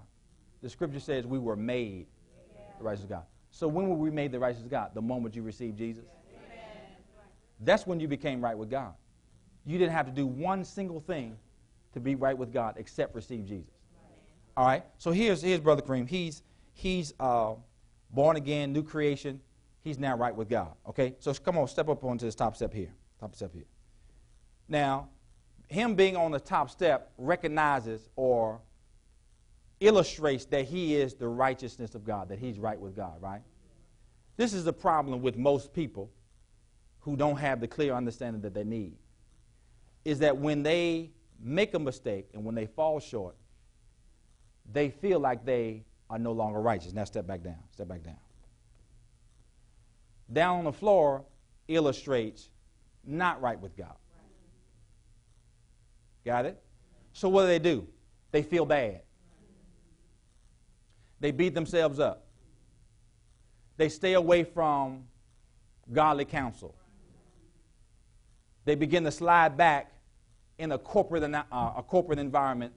The 0.62 0.70
scripture 0.70 1.00
says 1.00 1.26
we 1.26 1.38
were 1.38 1.56
made 1.56 2.06
the 2.78 2.84
righteous 2.84 3.04
of 3.04 3.10
God. 3.10 3.24
So 3.50 3.68
when 3.68 3.88
were 3.88 3.96
we 3.96 4.10
made 4.10 4.32
the 4.32 4.38
righteous 4.38 4.62
of 4.62 4.70
God? 4.70 4.92
The 4.94 5.02
moment 5.02 5.34
you 5.36 5.42
received 5.42 5.76
Jesus? 5.76 6.04
That's 7.60 7.86
when 7.86 8.00
you 8.00 8.08
became 8.08 8.42
right 8.42 8.56
with 8.56 8.70
God. 8.70 8.94
You 9.64 9.78
didn't 9.78 9.92
have 9.92 10.06
to 10.06 10.12
do 10.12 10.26
one 10.26 10.64
single 10.64 11.00
thing 11.00 11.36
to 11.92 12.00
be 12.00 12.14
right 12.14 12.36
with 12.36 12.52
God 12.52 12.74
except 12.78 13.14
receive 13.14 13.44
Jesus. 13.46 13.70
All 14.56 14.66
right. 14.66 14.84
So 14.98 15.12
here's 15.12 15.42
here's 15.42 15.60
Brother 15.60 15.82
Kareem. 15.82 16.08
He's 16.08 16.42
he's 16.72 17.14
uh, 17.20 17.54
born 18.10 18.36
again, 18.36 18.72
new 18.72 18.82
creation. 18.82 19.40
He's 19.82 19.98
now 19.98 20.16
right 20.16 20.34
with 20.34 20.48
God. 20.48 20.72
Okay. 20.88 21.14
So 21.20 21.32
come 21.34 21.56
on, 21.58 21.68
step 21.68 21.88
up 21.88 22.02
onto 22.04 22.24
this 22.24 22.34
top 22.34 22.56
step 22.56 22.72
here. 22.72 22.92
Top 23.20 23.34
step 23.34 23.52
here. 23.52 23.66
Now, 24.68 25.08
him 25.72 25.94
being 25.94 26.16
on 26.16 26.30
the 26.30 26.40
top 26.40 26.70
step 26.70 27.10
recognizes 27.18 28.08
or 28.16 28.60
illustrates 29.80 30.44
that 30.46 30.66
he 30.66 30.94
is 30.94 31.14
the 31.14 31.26
righteousness 31.26 31.94
of 31.94 32.04
God, 32.04 32.28
that 32.28 32.38
he's 32.38 32.58
right 32.58 32.78
with 32.78 32.94
God, 32.94 33.20
right? 33.20 33.42
This 34.36 34.52
is 34.52 34.64
the 34.64 34.72
problem 34.72 35.22
with 35.22 35.36
most 35.36 35.72
people 35.72 36.10
who 37.00 37.16
don't 37.16 37.36
have 37.36 37.60
the 37.60 37.68
clear 37.68 37.94
understanding 37.94 38.42
that 38.42 38.54
they 38.54 38.64
need. 38.64 38.96
Is 40.04 40.20
that 40.20 40.36
when 40.36 40.62
they 40.62 41.10
make 41.40 41.74
a 41.74 41.78
mistake 41.78 42.28
and 42.34 42.44
when 42.44 42.54
they 42.54 42.66
fall 42.66 43.00
short, 43.00 43.36
they 44.70 44.90
feel 44.90 45.18
like 45.18 45.44
they 45.44 45.84
are 46.08 46.18
no 46.18 46.32
longer 46.32 46.60
righteous. 46.60 46.92
Now 46.92 47.04
step 47.04 47.26
back 47.26 47.42
down. 47.42 47.58
Step 47.72 47.88
back 47.88 48.02
down. 48.02 48.16
Down 50.32 50.58
on 50.58 50.64
the 50.64 50.72
floor 50.72 51.24
illustrates 51.68 52.50
not 53.04 53.40
right 53.42 53.60
with 53.60 53.76
God. 53.76 53.96
Got 56.24 56.46
it? 56.46 56.62
So 57.12 57.28
what 57.28 57.42
do 57.42 57.48
they 57.48 57.58
do? 57.58 57.86
They 58.30 58.42
feel 58.42 58.64
bad. 58.64 59.02
They 61.20 61.30
beat 61.30 61.54
themselves 61.54 62.00
up. 62.00 62.26
They 63.76 63.88
stay 63.88 64.14
away 64.14 64.44
from 64.44 65.04
godly 65.92 66.24
counsel. 66.24 66.74
They 68.64 68.74
begin 68.74 69.04
to 69.04 69.10
slide 69.10 69.56
back 69.56 69.92
in 70.58 70.72
a 70.72 70.78
corporate, 70.78 71.22
uh, 71.24 71.42
a 71.76 71.82
corporate 71.82 72.18
environment 72.18 72.72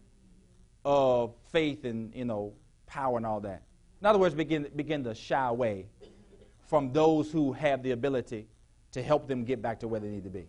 of 0.83 1.33
faith 1.51 1.83
and 1.85 2.13
you 2.15 2.25
know 2.25 2.53
power 2.85 3.17
and 3.17 3.25
all 3.25 3.39
that. 3.41 3.63
In 4.01 4.07
other 4.07 4.19
words, 4.19 4.35
begin 4.35 4.69
begin 4.75 5.03
to 5.03 5.15
shy 5.15 5.47
away 5.47 5.87
from 6.67 6.91
those 6.93 7.31
who 7.31 7.53
have 7.53 7.83
the 7.83 7.91
ability 7.91 8.47
to 8.91 9.01
help 9.01 9.27
them 9.27 9.43
get 9.43 9.61
back 9.61 9.79
to 9.81 9.87
where 9.87 9.99
they 9.99 10.07
need 10.07 10.23
to 10.23 10.29
be. 10.29 10.47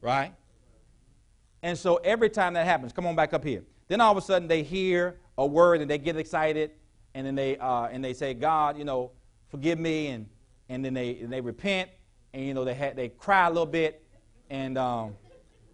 Right? 0.00 0.32
And 1.62 1.76
so 1.76 1.96
every 1.96 2.30
time 2.30 2.54
that 2.54 2.66
happens, 2.66 2.92
come 2.92 3.06
on 3.06 3.16
back 3.16 3.32
up 3.32 3.44
here. 3.44 3.64
Then 3.88 4.00
all 4.00 4.12
of 4.12 4.18
a 4.18 4.20
sudden 4.20 4.48
they 4.48 4.62
hear 4.62 5.18
a 5.36 5.46
word 5.46 5.80
and 5.80 5.90
they 5.90 5.98
get 5.98 6.16
excited, 6.16 6.72
and 7.14 7.26
then 7.26 7.34
they 7.34 7.56
uh, 7.58 7.86
and 7.86 8.04
they 8.04 8.12
say, 8.12 8.34
God, 8.34 8.78
you 8.78 8.84
know, 8.84 9.12
forgive 9.48 9.78
me, 9.78 10.08
and 10.08 10.26
and 10.68 10.84
then 10.84 10.94
they 10.94 11.18
and 11.18 11.32
they 11.32 11.40
repent, 11.40 11.90
and 12.32 12.44
you 12.44 12.54
know 12.54 12.64
they 12.64 12.74
had 12.74 12.96
they 12.96 13.08
cry 13.08 13.46
a 13.46 13.50
little 13.50 13.66
bit, 13.66 14.04
and 14.50 14.76
um, 14.76 15.16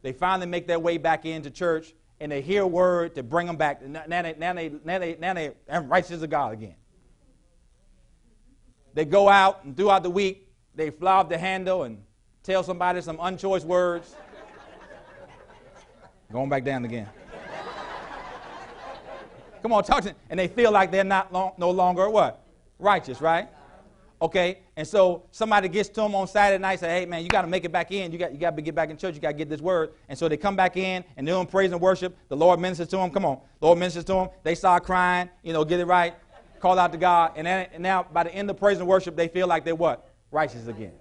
they 0.02 0.12
finally 0.12 0.46
make 0.46 0.66
their 0.66 0.78
way 0.78 0.96
back 0.96 1.26
into 1.26 1.50
church, 1.50 1.94
and 2.20 2.30
they 2.30 2.40
hear 2.40 2.62
a 2.62 2.66
word 2.66 3.14
to 3.16 3.22
bring 3.22 3.46
them 3.46 3.56
back. 3.56 3.82
Now 3.82 4.22
they 4.22 4.34
now 4.38 4.52
they 4.52 4.72
now 4.84 4.98
they 4.98 5.16
now 5.18 5.34
they 5.34 5.52
are 5.68 5.82
righteous 5.82 6.22
of 6.22 6.30
God 6.30 6.52
again. 6.52 6.76
They 8.94 9.04
go 9.04 9.28
out 9.28 9.64
and 9.64 9.76
throughout 9.76 10.04
the 10.04 10.10
week 10.10 10.48
they 10.74 10.90
fly 10.90 11.14
off 11.14 11.28
the 11.28 11.38
handle 11.38 11.82
and 11.82 12.02
tell 12.42 12.62
somebody 12.62 13.00
some 13.00 13.18
unchoice 13.18 13.64
words. 13.64 14.14
Going 16.34 16.48
back 16.48 16.64
down 16.64 16.84
again. 16.84 17.08
Come 19.62 19.72
on, 19.72 19.84
talk 19.84 20.00
to 20.00 20.08
them. 20.08 20.16
And 20.28 20.40
they 20.40 20.48
feel 20.48 20.72
like 20.72 20.90
they're 20.90 21.04
not 21.04 21.32
long, 21.32 21.52
no 21.58 21.70
longer 21.70 22.10
what? 22.10 22.44
Righteous, 22.80 23.20
right? 23.20 23.48
Okay, 24.20 24.58
and 24.76 24.84
so 24.86 25.26
somebody 25.30 25.68
gets 25.68 25.88
to 25.90 26.00
them 26.00 26.12
on 26.16 26.26
Saturday 26.26 26.60
night, 26.60 26.80
say, 26.80 26.88
"Hey, 26.88 27.06
man, 27.06 27.22
you 27.22 27.28
got 27.28 27.42
to 27.42 27.46
make 27.46 27.64
it 27.64 27.70
back 27.70 27.92
in. 27.92 28.10
You 28.10 28.18
got 28.18 28.32
you 28.32 28.38
got 28.38 28.56
to 28.56 28.62
get 28.62 28.74
back 28.74 28.90
in 28.90 28.96
church. 28.96 29.14
You 29.14 29.20
got 29.20 29.28
to 29.28 29.34
get 29.34 29.48
this 29.48 29.60
word." 29.60 29.92
And 30.08 30.18
so 30.18 30.28
they 30.28 30.36
come 30.36 30.56
back 30.56 30.76
in 30.76 31.04
and 31.16 31.24
they're 31.24 31.36
doing 31.36 31.46
praise 31.46 31.70
and 31.70 31.80
worship. 31.80 32.16
The 32.28 32.36
Lord 32.36 32.58
ministers 32.58 32.88
to 32.88 32.96
them. 32.96 33.10
Come 33.10 33.24
on, 33.24 33.38
Lord 33.60 33.78
ministers 33.78 34.02
to 34.06 34.14
them. 34.14 34.28
They 34.42 34.56
start 34.56 34.82
crying. 34.82 35.30
You 35.44 35.52
know, 35.52 35.64
get 35.64 35.78
it 35.78 35.86
right, 35.86 36.14
call 36.58 36.80
out 36.80 36.90
to 36.90 36.98
God, 36.98 37.34
and, 37.36 37.46
then, 37.46 37.68
and 37.72 37.80
now 37.80 38.08
by 38.12 38.24
the 38.24 38.34
end 38.34 38.50
of 38.50 38.58
praise 38.58 38.78
and 38.78 38.88
worship, 38.88 39.14
they 39.14 39.28
feel 39.28 39.46
like 39.46 39.64
they're 39.64 39.76
what 39.76 40.08
righteous 40.32 40.66
again, 40.66 40.94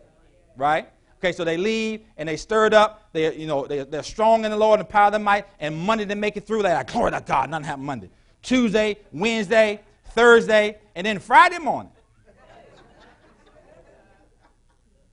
right? 0.55 0.87
Okay, 1.23 1.31
so 1.31 1.45
they 1.45 1.55
leave 1.55 2.01
and 2.17 2.27
they 2.27 2.35
stirred 2.35 2.73
up. 2.73 3.07
They, 3.13 3.33
you 3.37 3.47
know, 3.47 3.65
they, 3.65 3.85
they're 3.85 4.03
strong 4.03 4.43
in 4.43 4.51
the 4.51 4.57
Lord 4.57 4.81
and 4.81 4.89
power 4.89 5.05
of 5.05 5.13
the 5.13 5.19
might. 5.19 5.45
And 5.57 5.73
Monday 5.73 6.03
they 6.03 6.15
make 6.15 6.35
it 6.35 6.45
through. 6.45 6.63
They're 6.63 6.75
like, 6.75 6.91
glory 6.91 7.11
to 7.11 7.23
God, 7.25 7.49
nothing 7.49 7.63
happened 7.63 7.85
Monday. 7.85 8.09
Tuesday, 8.41 8.97
Wednesday, 9.13 9.79
Thursday, 10.09 10.79
and 10.95 11.07
then 11.07 11.19
Friday 11.19 11.59
morning. 11.59 11.93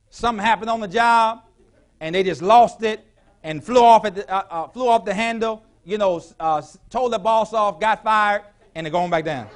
Something 0.09 0.45
happened 0.45 0.69
on 0.69 0.81
the 0.81 0.89
job, 0.89 1.43
and 2.01 2.13
they 2.13 2.25
just 2.25 2.43
lost 2.43 2.83
it 2.83 3.07
and 3.45 3.63
flew 3.63 3.81
off 3.81 4.05
at 4.05 4.17
the, 4.17 4.29
uh, 4.29 4.43
uh, 4.51 4.67
flew 4.67 4.89
off 4.89 5.05
the 5.05 5.15
handle. 5.15 5.63
You 5.85 5.99
know, 5.99 6.21
uh, 6.41 6.61
told 6.91 7.13
the 7.13 7.21
boss 7.21 7.53
off, 7.53 7.79
got 7.79 8.03
fired, 8.03 8.43
and 8.75 8.85
they're 8.85 8.91
going 8.91 9.11
back 9.11 9.25
down. 9.25 9.49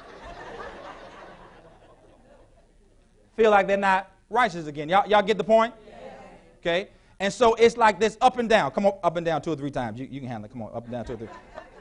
Feel 3.35 3.51
like 3.51 3.67
they're 3.67 3.75
not 3.75 4.09
righteous 4.29 4.67
again. 4.67 4.87
Y'all, 4.87 5.05
y'all 5.09 5.21
get 5.21 5.37
the 5.37 5.43
point? 5.43 5.73
Okay? 6.65 6.89
And 7.19 7.31
so 7.31 7.53
it's 7.53 7.77
like 7.77 7.99
this 7.99 8.17
up 8.21 8.39
and 8.39 8.49
down. 8.49 8.71
Come 8.71 8.85
on, 8.87 8.97
up 9.03 9.15
and 9.15 9.25
down 9.25 9.41
two 9.41 9.51
or 9.51 9.55
three 9.55 9.71
times. 9.71 9.99
You, 9.99 10.07
you 10.09 10.19
can 10.19 10.27
handle 10.27 10.45
it. 10.45 10.51
Come 10.51 10.63
on, 10.63 10.75
up 10.75 10.83
and 10.83 10.91
down 10.91 11.05
two 11.05 11.13
or 11.13 11.17
three. 11.17 11.27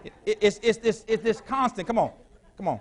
It, 0.05 0.13
it, 0.27 0.39
it's, 0.41 0.61
it's, 0.63 0.79
this, 0.79 1.05
it's 1.09 1.23
this 1.23 1.41
constant. 1.41 1.87
Come 1.87 1.99
on. 1.99 2.11
Come 2.57 2.69
on. 2.69 2.81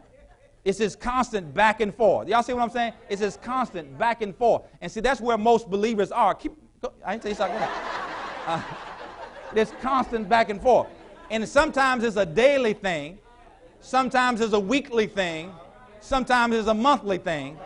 It's 0.66 0.78
this 0.78 0.96
constant 0.96 1.54
back 1.54 1.82
and 1.82 1.94
forth. 1.94 2.28
Y'all 2.28 2.44
see 2.44 2.54
what 2.54 2.62
I'm 2.62 2.70
saying? 2.70 2.94
It's 3.10 3.22
this 3.22 3.38
constant 3.38 3.98
back 3.98 4.22
and 4.22 4.36
forth. 4.36 4.64
And 4.82 4.92
see, 4.92 5.00
that's 5.00 5.20
where 5.20 5.38
most 5.38 5.70
believers 5.70 6.12
are. 6.12 6.36
Keep, 6.36 6.54
go, 6.82 6.94
I 7.06 7.14
didn't 7.14 7.24
say 7.24 7.34
something. 7.34 7.62
Uh, 8.46 8.62
this 9.54 9.72
constant 9.82 10.28
back 10.28 10.50
and 10.50 10.62
forth. 10.62 10.88
And 11.32 11.48
sometimes 11.48 12.04
it's 12.04 12.18
a 12.18 12.26
daily 12.26 12.74
thing. 12.74 13.18
Sometimes 13.80 14.42
it's 14.42 14.52
a 14.52 14.60
weekly 14.60 15.08
thing. 15.08 15.54
Sometimes 16.02 16.54
it's 16.54 16.68
a 16.68 16.74
monthly 16.74 17.20
thing. 17.20 17.58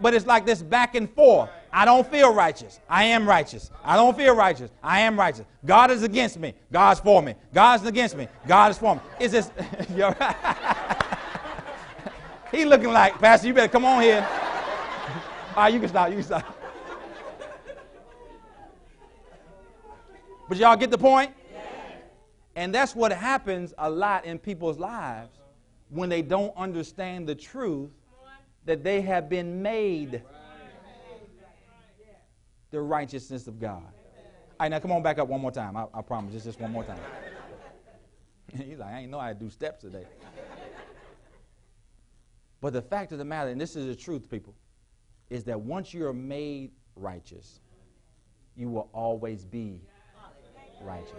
But 0.00 0.14
it's 0.14 0.26
like 0.26 0.44
this 0.44 0.60
back 0.60 0.96
and 0.96 1.08
forth. 1.08 1.50
I 1.72 1.84
don't 1.84 2.08
feel 2.10 2.32
righteous. 2.32 2.80
I 2.88 3.04
am 3.04 3.28
righteous. 3.28 3.70
I 3.84 3.96
don't 3.96 4.16
feel 4.16 4.34
righteous. 4.34 4.70
I 4.82 5.00
am 5.00 5.18
righteous. 5.18 5.44
God 5.64 5.90
is 5.90 6.02
against 6.02 6.38
me. 6.38 6.54
God's 6.72 7.00
for 7.00 7.22
me. 7.22 7.34
God's 7.52 7.84
against 7.84 8.16
me. 8.16 8.28
God 8.46 8.70
is 8.70 8.78
for 8.78 8.94
me. 8.94 9.00
Is 9.20 9.32
this? 9.32 9.50
you're 9.94 10.14
right. 10.18 10.36
he 12.52 12.64
looking 12.64 12.92
like 12.92 13.18
Pastor. 13.18 13.48
You 13.48 13.54
better 13.54 13.68
come 13.68 13.84
on 13.84 14.02
here. 14.02 14.26
All 15.56 15.64
right, 15.64 15.72
you 15.72 15.80
can 15.80 15.88
stop. 15.88 16.08
You 16.08 16.16
can 16.16 16.24
stop. 16.24 16.54
But 20.48 20.56
y'all 20.56 20.76
get 20.76 20.90
the 20.90 20.98
point? 20.98 21.32
And 22.56 22.74
that's 22.74 22.96
what 22.96 23.12
happens 23.12 23.74
a 23.78 23.88
lot 23.88 24.24
in 24.24 24.38
people's 24.38 24.78
lives 24.78 25.30
when 25.90 26.08
they 26.08 26.22
don't 26.22 26.56
understand 26.56 27.28
the 27.28 27.34
truth 27.34 27.90
that 28.64 28.82
they 28.82 29.00
have 29.00 29.28
been 29.28 29.62
made 29.62 30.22
the 32.70 32.80
righteousness 32.80 33.46
of 33.46 33.58
God. 33.58 33.82
All 33.84 34.64
right, 34.64 34.68
now 34.68 34.78
come 34.80 34.92
on 34.92 35.02
back 35.02 35.18
up 35.18 35.28
one 35.28 35.40
more 35.40 35.52
time. 35.52 35.76
I, 35.76 35.86
I 35.94 36.02
promise, 36.02 36.32
just, 36.32 36.44
just 36.44 36.60
one 36.60 36.72
more 36.72 36.84
time. 36.84 36.98
He's 38.56 38.78
like, 38.78 38.92
I 38.92 39.00
ain't 39.00 39.10
know 39.10 39.18
I 39.18 39.32
do 39.32 39.50
steps 39.50 39.82
today. 39.82 40.04
but 42.60 42.72
the 42.72 42.82
fact 42.82 43.12
of 43.12 43.18
the 43.18 43.24
matter, 43.24 43.50
and 43.50 43.60
this 43.60 43.76
is 43.76 43.86
the 43.86 43.94
truth, 43.94 44.28
people, 44.28 44.54
is 45.30 45.44
that 45.44 45.60
once 45.60 45.94
you 45.94 46.06
are 46.06 46.12
made 46.12 46.72
righteous, 46.96 47.60
you 48.56 48.68
will 48.68 48.88
always 48.92 49.44
be 49.44 49.80
righteous. 50.82 51.12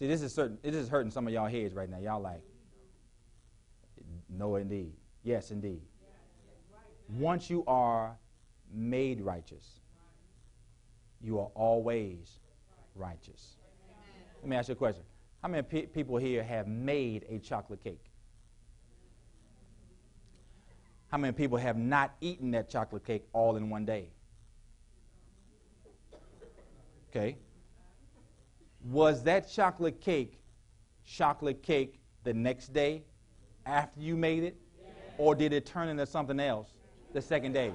See, 0.00 0.06
this 0.06 0.22
is 0.22 0.32
certain. 0.32 0.56
This 0.62 0.74
is 0.74 0.88
hurting 0.88 1.10
some 1.10 1.26
of 1.26 1.32
y'all 1.34 1.46
heads 1.46 1.74
right 1.74 1.88
now. 1.88 1.98
Y'all 1.98 2.22
like, 2.22 2.40
no, 4.30 4.56
indeed. 4.56 4.94
Yes, 5.22 5.50
indeed. 5.50 5.82
Once 7.18 7.50
you 7.50 7.64
are 7.66 8.16
made 8.72 9.20
righteous, 9.20 9.80
you 11.20 11.38
are 11.38 11.50
always 11.54 12.38
righteous. 12.94 13.56
Let 14.42 14.48
me 14.48 14.56
ask 14.56 14.68
you 14.68 14.72
a 14.72 14.76
question. 14.76 15.02
How 15.42 15.48
many 15.48 15.62
pe- 15.62 15.86
people 15.86 16.16
here 16.18 16.42
have 16.42 16.66
made 16.66 17.24
a 17.28 17.38
chocolate 17.38 17.82
cake? 17.82 18.04
How 21.08 21.18
many 21.18 21.32
people 21.32 21.58
have 21.58 21.76
not 21.76 22.14
eaten 22.20 22.52
that 22.52 22.70
chocolate 22.70 23.04
cake 23.04 23.24
all 23.32 23.56
in 23.56 23.68
one 23.68 23.84
day? 23.84 24.08
Okay. 27.10 27.36
Was 28.84 29.24
that 29.24 29.50
chocolate 29.50 30.00
cake 30.00 30.40
chocolate 31.04 31.62
cake 31.62 31.98
the 32.22 32.32
next 32.32 32.72
day 32.72 33.02
after 33.66 34.00
you 34.00 34.16
made 34.16 34.44
it? 34.44 34.56
Or 35.18 35.34
did 35.34 35.52
it 35.52 35.66
turn 35.66 35.88
into 35.88 36.06
something 36.06 36.38
else 36.38 36.72
the 37.12 37.20
second 37.20 37.52
day? 37.52 37.72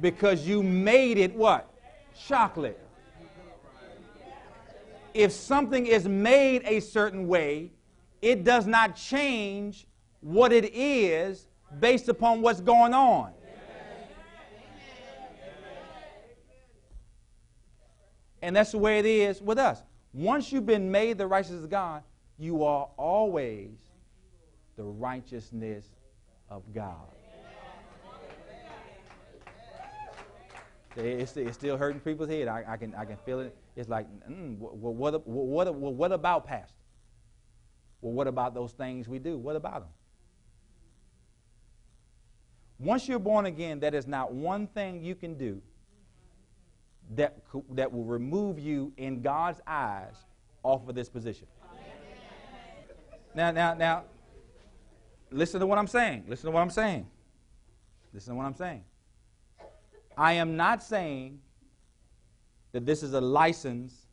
Because 0.00 0.46
you 0.46 0.62
made 0.62 1.18
it 1.18 1.34
what? 1.34 1.72
Chocolate. 2.26 2.78
If 5.14 5.32
something 5.32 5.86
is 5.86 6.08
made 6.08 6.62
a 6.64 6.80
certain 6.80 7.28
way, 7.28 7.72
it 8.20 8.44
does 8.44 8.66
not 8.66 8.96
change 8.96 9.86
what 10.20 10.52
it 10.52 10.74
is 10.74 11.46
based 11.80 12.08
upon 12.08 12.40
what's 12.42 12.60
going 12.60 12.94
on. 12.94 13.32
And 18.40 18.56
that's 18.56 18.72
the 18.72 18.78
way 18.78 18.98
it 18.98 19.06
is 19.06 19.40
with 19.40 19.58
us. 19.58 19.82
Once 20.12 20.50
you've 20.50 20.66
been 20.66 20.90
made 20.90 21.16
the 21.16 21.26
righteousness 21.26 21.62
of 21.62 21.70
God, 21.70 22.02
you 22.38 22.64
are 22.64 22.88
always 22.96 23.70
the 24.76 24.84
righteousness 24.84 25.86
of 26.48 26.62
God. 26.74 27.08
It's, 30.94 31.36
it's 31.36 31.56
still 31.56 31.78
hurting 31.78 32.00
people's 32.00 32.28
head. 32.28 32.48
I, 32.48 32.64
I, 32.68 32.76
can, 32.76 32.94
I 32.94 33.06
can 33.06 33.16
feel 33.16 33.40
it. 33.40 33.56
It's 33.76 33.88
like, 33.88 34.06
mm, 34.28 34.58
what, 34.58 34.94
what, 34.94 35.26
what, 35.26 35.74
what, 35.74 35.94
what 35.94 36.12
about 36.12 36.46
pastor? 36.46 36.74
Well, 38.02 38.12
what 38.12 38.26
about 38.26 38.52
those 38.52 38.72
things 38.72 39.08
we 39.08 39.18
do? 39.18 39.38
What 39.38 39.56
about 39.56 39.80
them? 39.80 39.90
Once 42.78 43.08
you're 43.08 43.18
born 43.18 43.46
again, 43.46 43.80
there 43.80 43.94
is 43.94 44.06
not 44.06 44.34
one 44.34 44.66
thing 44.66 45.02
you 45.02 45.14
can 45.14 45.38
do 45.38 45.62
that, 47.14 47.38
that 47.70 47.90
will 47.90 48.04
remove 48.04 48.58
you 48.58 48.92
in 48.96 49.22
God's 49.22 49.60
eyes 49.66 50.16
off 50.62 50.86
of 50.88 50.94
this 50.94 51.08
position. 51.08 51.46
Now, 53.34 53.50
now, 53.50 53.72
now, 53.72 54.04
listen 55.32 55.60
to 55.60 55.66
what 55.66 55.78
I'm 55.78 55.86
saying. 55.86 56.24
Listen 56.28 56.46
to 56.46 56.50
what 56.52 56.60
I'm 56.60 56.70
saying. 56.70 57.06
Listen 58.12 58.34
to 58.34 58.36
what 58.36 58.46
I'm 58.46 58.54
saying. 58.54 58.84
I 60.16 60.34
am 60.34 60.56
not 60.56 60.82
saying 60.82 61.40
that 62.72 62.86
this 62.86 63.02
is 63.02 63.14
a 63.14 63.20
license 63.20 64.06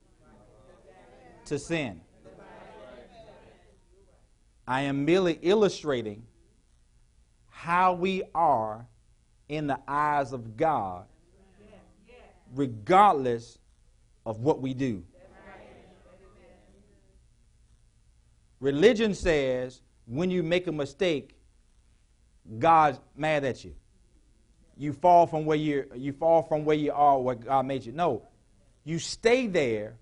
to 1.46 1.60
sin. 1.60 2.02
I 4.68 4.82
am 4.82 5.04
merely 5.04 5.40
illustrating 5.42 6.24
how 7.50 7.94
we 7.94 8.24
are 8.36 8.86
in 9.50 9.68
the 9.68 9.80
eyes 9.88 10.32
of 10.32 10.56
God, 10.56 11.06
regardless 12.54 13.58
of 14.26 14.40
what 14.42 14.62
we 14.62 14.74
do. 14.74 15.04
Religion 18.60 19.14
says 19.14 19.82
when 20.10 20.30
you 20.30 20.44
make 20.44 20.68
a 20.68 20.72
mistake, 20.72 21.36
God's 22.58 23.00
mad 23.16 23.46
at 23.46 23.64
you. 23.64 23.76
You 24.76 24.92
fall 24.94 25.28
from 25.28 25.46
where 25.46 25.58
you 25.58 25.86
you 25.96 26.14
fall 26.14 26.44
from 26.44 26.66
where 26.66 26.76
you 26.76 26.92
are, 26.92 27.20
where 27.20 27.36
God 27.36 27.66
made 27.66 27.86
you. 27.86 27.92
No, 27.92 28.24
you 28.84 29.00
stay 29.00 29.48
there 29.48 29.96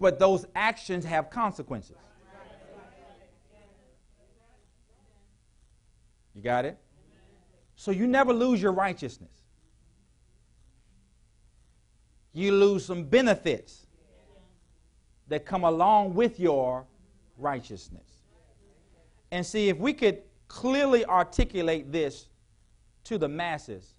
but 0.00 0.18
those 0.18 0.46
actions 0.54 1.04
have 1.04 1.28
consequences. 1.28 1.96
You 6.34 6.42
got 6.42 6.64
it? 6.64 6.78
So 7.76 7.90
you 7.90 8.06
never 8.06 8.32
lose 8.32 8.62
your 8.62 8.72
righteousness. 8.72 9.30
You 12.32 12.52
lose 12.52 12.84
some 12.84 13.04
benefits 13.04 13.86
that 15.28 15.44
come 15.44 15.64
along 15.64 16.14
with 16.14 16.40
your 16.40 16.86
righteousness. 17.40 18.06
And 19.30 19.44
see, 19.44 19.68
if 19.68 19.78
we 19.78 19.92
could 19.92 20.22
clearly 20.48 21.04
articulate 21.04 21.92
this 21.92 22.28
to 23.04 23.18
the 23.18 23.28
masses, 23.28 23.94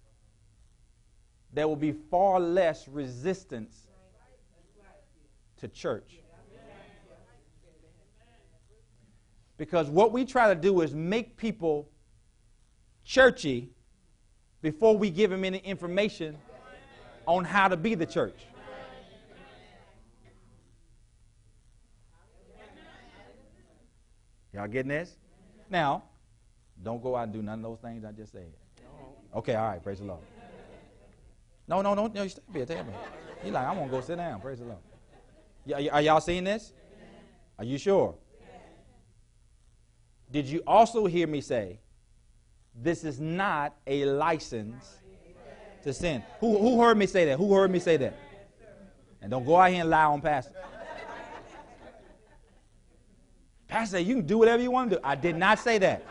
there 1.52 1.68
will 1.68 1.76
be 1.76 1.92
far 1.92 2.40
less 2.40 2.88
resistance 2.88 3.86
to 5.58 5.68
church. 5.68 6.18
Because 9.56 9.88
what 9.88 10.12
we 10.12 10.24
try 10.24 10.52
to 10.52 10.60
do 10.60 10.80
is 10.80 10.94
make 10.94 11.36
people 11.36 11.88
churchy 13.04 13.70
before 14.60 14.96
we 14.96 15.10
give 15.10 15.30
them 15.30 15.44
any 15.44 15.58
information 15.58 16.36
on 17.26 17.44
how 17.44 17.68
to 17.68 17.76
be 17.76 17.94
the 17.94 18.06
church. 18.06 18.46
Y'all 24.52 24.68
getting 24.68 24.90
this? 24.90 25.16
Now, 25.70 26.04
don't 26.82 27.02
go 27.02 27.16
out 27.16 27.24
and 27.24 27.32
do 27.32 27.42
none 27.42 27.60
of 27.60 27.62
those 27.62 27.78
things 27.78 28.04
I 28.04 28.12
just 28.12 28.32
said. 28.32 28.52
Okay, 29.34 29.54
all 29.54 29.68
right, 29.68 29.82
praise 29.82 29.98
the 29.98 30.04
Lord. 30.04 30.20
No, 31.66 31.80
no, 31.80 31.94
no, 31.94 32.06
no, 32.08 32.22
you 32.22 32.28
stay 32.28 32.42
here, 32.52 32.66
tell 32.66 32.84
me. 32.84 32.92
He's 33.42 33.52
like, 33.52 33.66
I 33.66 33.72
want 33.72 33.90
to 33.90 33.96
go 33.96 34.02
sit 34.02 34.16
down, 34.16 34.40
praise 34.40 34.58
the 34.58 34.66
Lord. 34.66 35.90
Are 35.90 36.02
y'all 36.02 36.20
seeing 36.20 36.44
this? 36.44 36.72
Are 37.58 37.64
you 37.64 37.78
sure? 37.78 38.14
Did 40.30 40.46
you 40.46 40.62
also 40.66 41.06
hear 41.06 41.26
me 41.26 41.40
say, 41.40 41.78
this 42.74 43.04
is 43.04 43.20
not 43.20 43.76
a 43.86 44.04
license 44.06 44.98
to 45.82 45.92
sin? 45.92 46.22
Who, 46.40 46.58
who 46.58 46.80
heard 46.80 46.96
me 46.96 47.06
say 47.06 47.26
that? 47.26 47.38
Who 47.38 47.54
heard 47.54 47.70
me 47.70 47.78
say 47.78 47.96
that? 47.98 48.18
And 49.20 49.30
don't 49.30 49.44
go 49.44 49.56
out 49.56 49.70
here 49.70 49.82
and 49.82 49.90
lie 49.90 50.04
on 50.04 50.20
Pastor. 50.20 50.54
Pastor, 53.72 53.98
you 53.98 54.16
can 54.16 54.26
do 54.26 54.36
whatever 54.36 54.62
you 54.62 54.70
want 54.70 54.90
to 54.90 54.96
do. 54.96 55.00
I 55.02 55.14
did 55.14 55.34
not 55.34 55.58
say 55.58 55.78
that. 55.78 56.04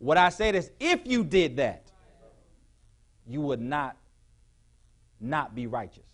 What 0.00 0.18
I 0.18 0.30
said 0.30 0.56
is, 0.56 0.72
if 0.80 1.06
you 1.06 1.22
did 1.22 1.58
that, 1.58 1.84
you 3.24 3.40
would 3.40 3.60
not 3.60 3.96
not 5.20 5.54
be 5.54 5.68
righteous. 5.68 6.08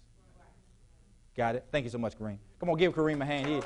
Got 1.35 1.55
it? 1.55 1.65
Thank 1.73 1.85
you 1.85 1.91
so 1.91 1.97
much, 1.97 2.19
Kareem. 2.19 2.37
Come 2.61 2.69
on, 2.69 2.77
give 2.77 2.93
Kareem 2.93 3.23
a 3.23 3.25
hand. 3.25 3.47
He, 3.47 3.63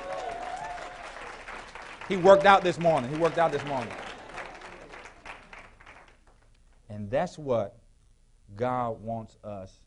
he 2.15 2.15
worked 2.15 2.45
out 2.45 2.63
this 2.63 2.79
morning. 2.79 3.11
He 3.11 3.17
worked 3.17 3.37
out 3.37 3.51
this 3.51 3.65
morning. 3.65 3.93
And 6.87 7.11
that's 7.11 7.37
what 7.37 7.75
God 8.55 9.01
wants 9.03 9.35
us 9.43 9.81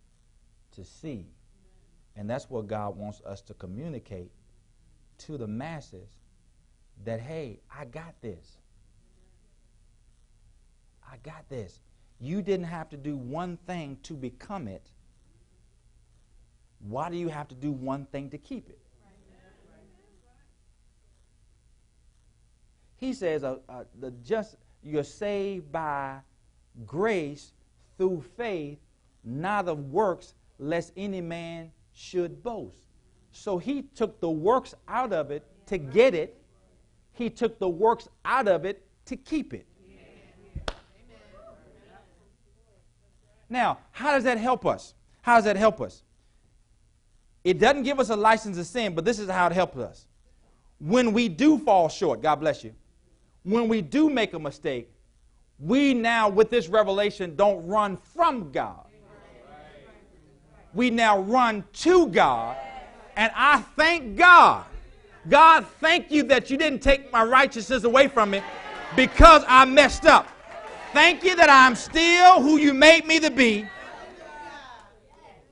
to 0.72 0.84
see. 0.84 1.24
And 2.14 2.28
that's 2.28 2.50
what 2.50 2.66
God 2.66 2.94
wants 2.98 3.22
us 3.24 3.40
to 3.42 3.54
communicate 3.54 4.30
to 5.18 5.38
the 5.38 5.46
masses 5.46 6.08
that, 7.04 7.20
hey, 7.20 7.60
I 7.76 7.84
got 7.84 8.14
this. 8.20 8.58
I 11.10 11.16
got 11.22 11.48
this. 11.48 11.80
You 12.20 12.42
didn't 12.42 12.66
have 12.66 12.88
to 12.90 12.96
do 12.96 13.16
one 13.16 13.58
thing 13.66 13.98
to 14.04 14.14
become 14.14 14.68
it. 14.68 14.90
Why 16.80 17.10
do 17.10 17.16
you 17.16 17.28
have 17.28 17.48
to 17.48 17.54
do 17.54 17.72
one 17.72 18.06
thing 18.06 18.30
to 18.30 18.38
keep 18.38 18.68
it? 18.68 18.78
He 22.96 23.12
says, 23.12 23.44
uh, 23.44 23.58
uh, 23.68 23.84
the 24.00 24.12
just 24.24 24.56
you're 24.82 25.04
saved 25.04 25.70
by 25.72 26.18
grace 26.86 27.52
through 27.98 28.24
faith, 28.36 28.78
not 29.24 29.68
of 29.68 29.90
works, 29.90 30.34
lest 30.58 30.92
any 30.96 31.20
man 31.20 31.70
should 31.92 32.42
boast. 32.42 32.83
So 33.36 33.58
he 33.58 33.82
took 33.82 34.20
the 34.20 34.30
works 34.30 34.74
out 34.86 35.12
of 35.12 35.32
it 35.32 35.44
to 35.66 35.76
get 35.76 36.14
it. 36.14 36.40
He 37.12 37.28
took 37.28 37.58
the 37.58 37.68
works 37.68 38.08
out 38.24 38.46
of 38.46 38.64
it 38.64 38.86
to 39.06 39.16
keep 39.16 39.52
it. 39.52 39.66
Now, 43.50 43.78
how 43.90 44.12
does 44.12 44.24
that 44.24 44.38
help 44.38 44.64
us? 44.64 44.94
How 45.20 45.34
does 45.34 45.44
that 45.44 45.56
help 45.56 45.80
us? 45.80 46.02
It 47.42 47.58
doesn't 47.58 47.82
give 47.82 47.98
us 47.98 48.08
a 48.08 48.16
license 48.16 48.56
to 48.56 48.64
sin, 48.64 48.94
but 48.94 49.04
this 49.04 49.18
is 49.18 49.28
how 49.28 49.48
it 49.48 49.52
helps 49.52 49.76
us. 49.78 50.06
When 50.78 51.12
we 51.12 51.28
do 51.28 51.58
fall 51.58 51.88
short, 51.88 52.22
God 52.22 52.36
bless 52.36 52.62
you, 52.62 52.72
when 53.42 53.68
we 53.68 53.82
do 53.82 54.08
make 54.08 54.32
a 54.32 54.38
mistake, 54.38 54.90
we 55.58 55.92
now, 55.92 56.28
with 56.28 56.50
this 56.50 56.68
revelation, 56.68 57.34
don't 57.36 57.66
run 57.66 57.96
from 57.96 58.52
God. 58.52 58.86
We 60.72 60.90
now 60.90 61.20
run 61.20 61.64
to 61.74 62.06
God. 62.08 62.56
And 63.16 63.32
I 63.34 63.60
thank 63.76 64.16
God. 64.16 64.64
God, 65.28 65.66
thank 65.80 66.10
you 66.10 66.22
that 66.24 66.50
you 66.50 66.56
didn't 66.56 66.80
take 66.80 67.10
my 67.12 67.24
righteousness 67.24 67.84
away 67.84 68.08
from 68.08 68.30
me 68.30 68.42
because 68.96 69.42
I 69.48 69.64
messed 69.64 70.04
up. 70.04 70.28
Thank 70.92 71.24
you 71.24 71.34
that 71.36 71.50
I'm 71.50 71.74
still 71.74 72.42
who 72.42 72.58
you 72.58 72.74
made 72.74 73.06
me 73.06 73.18
to 73.20 73.30
be, 73.30 73.66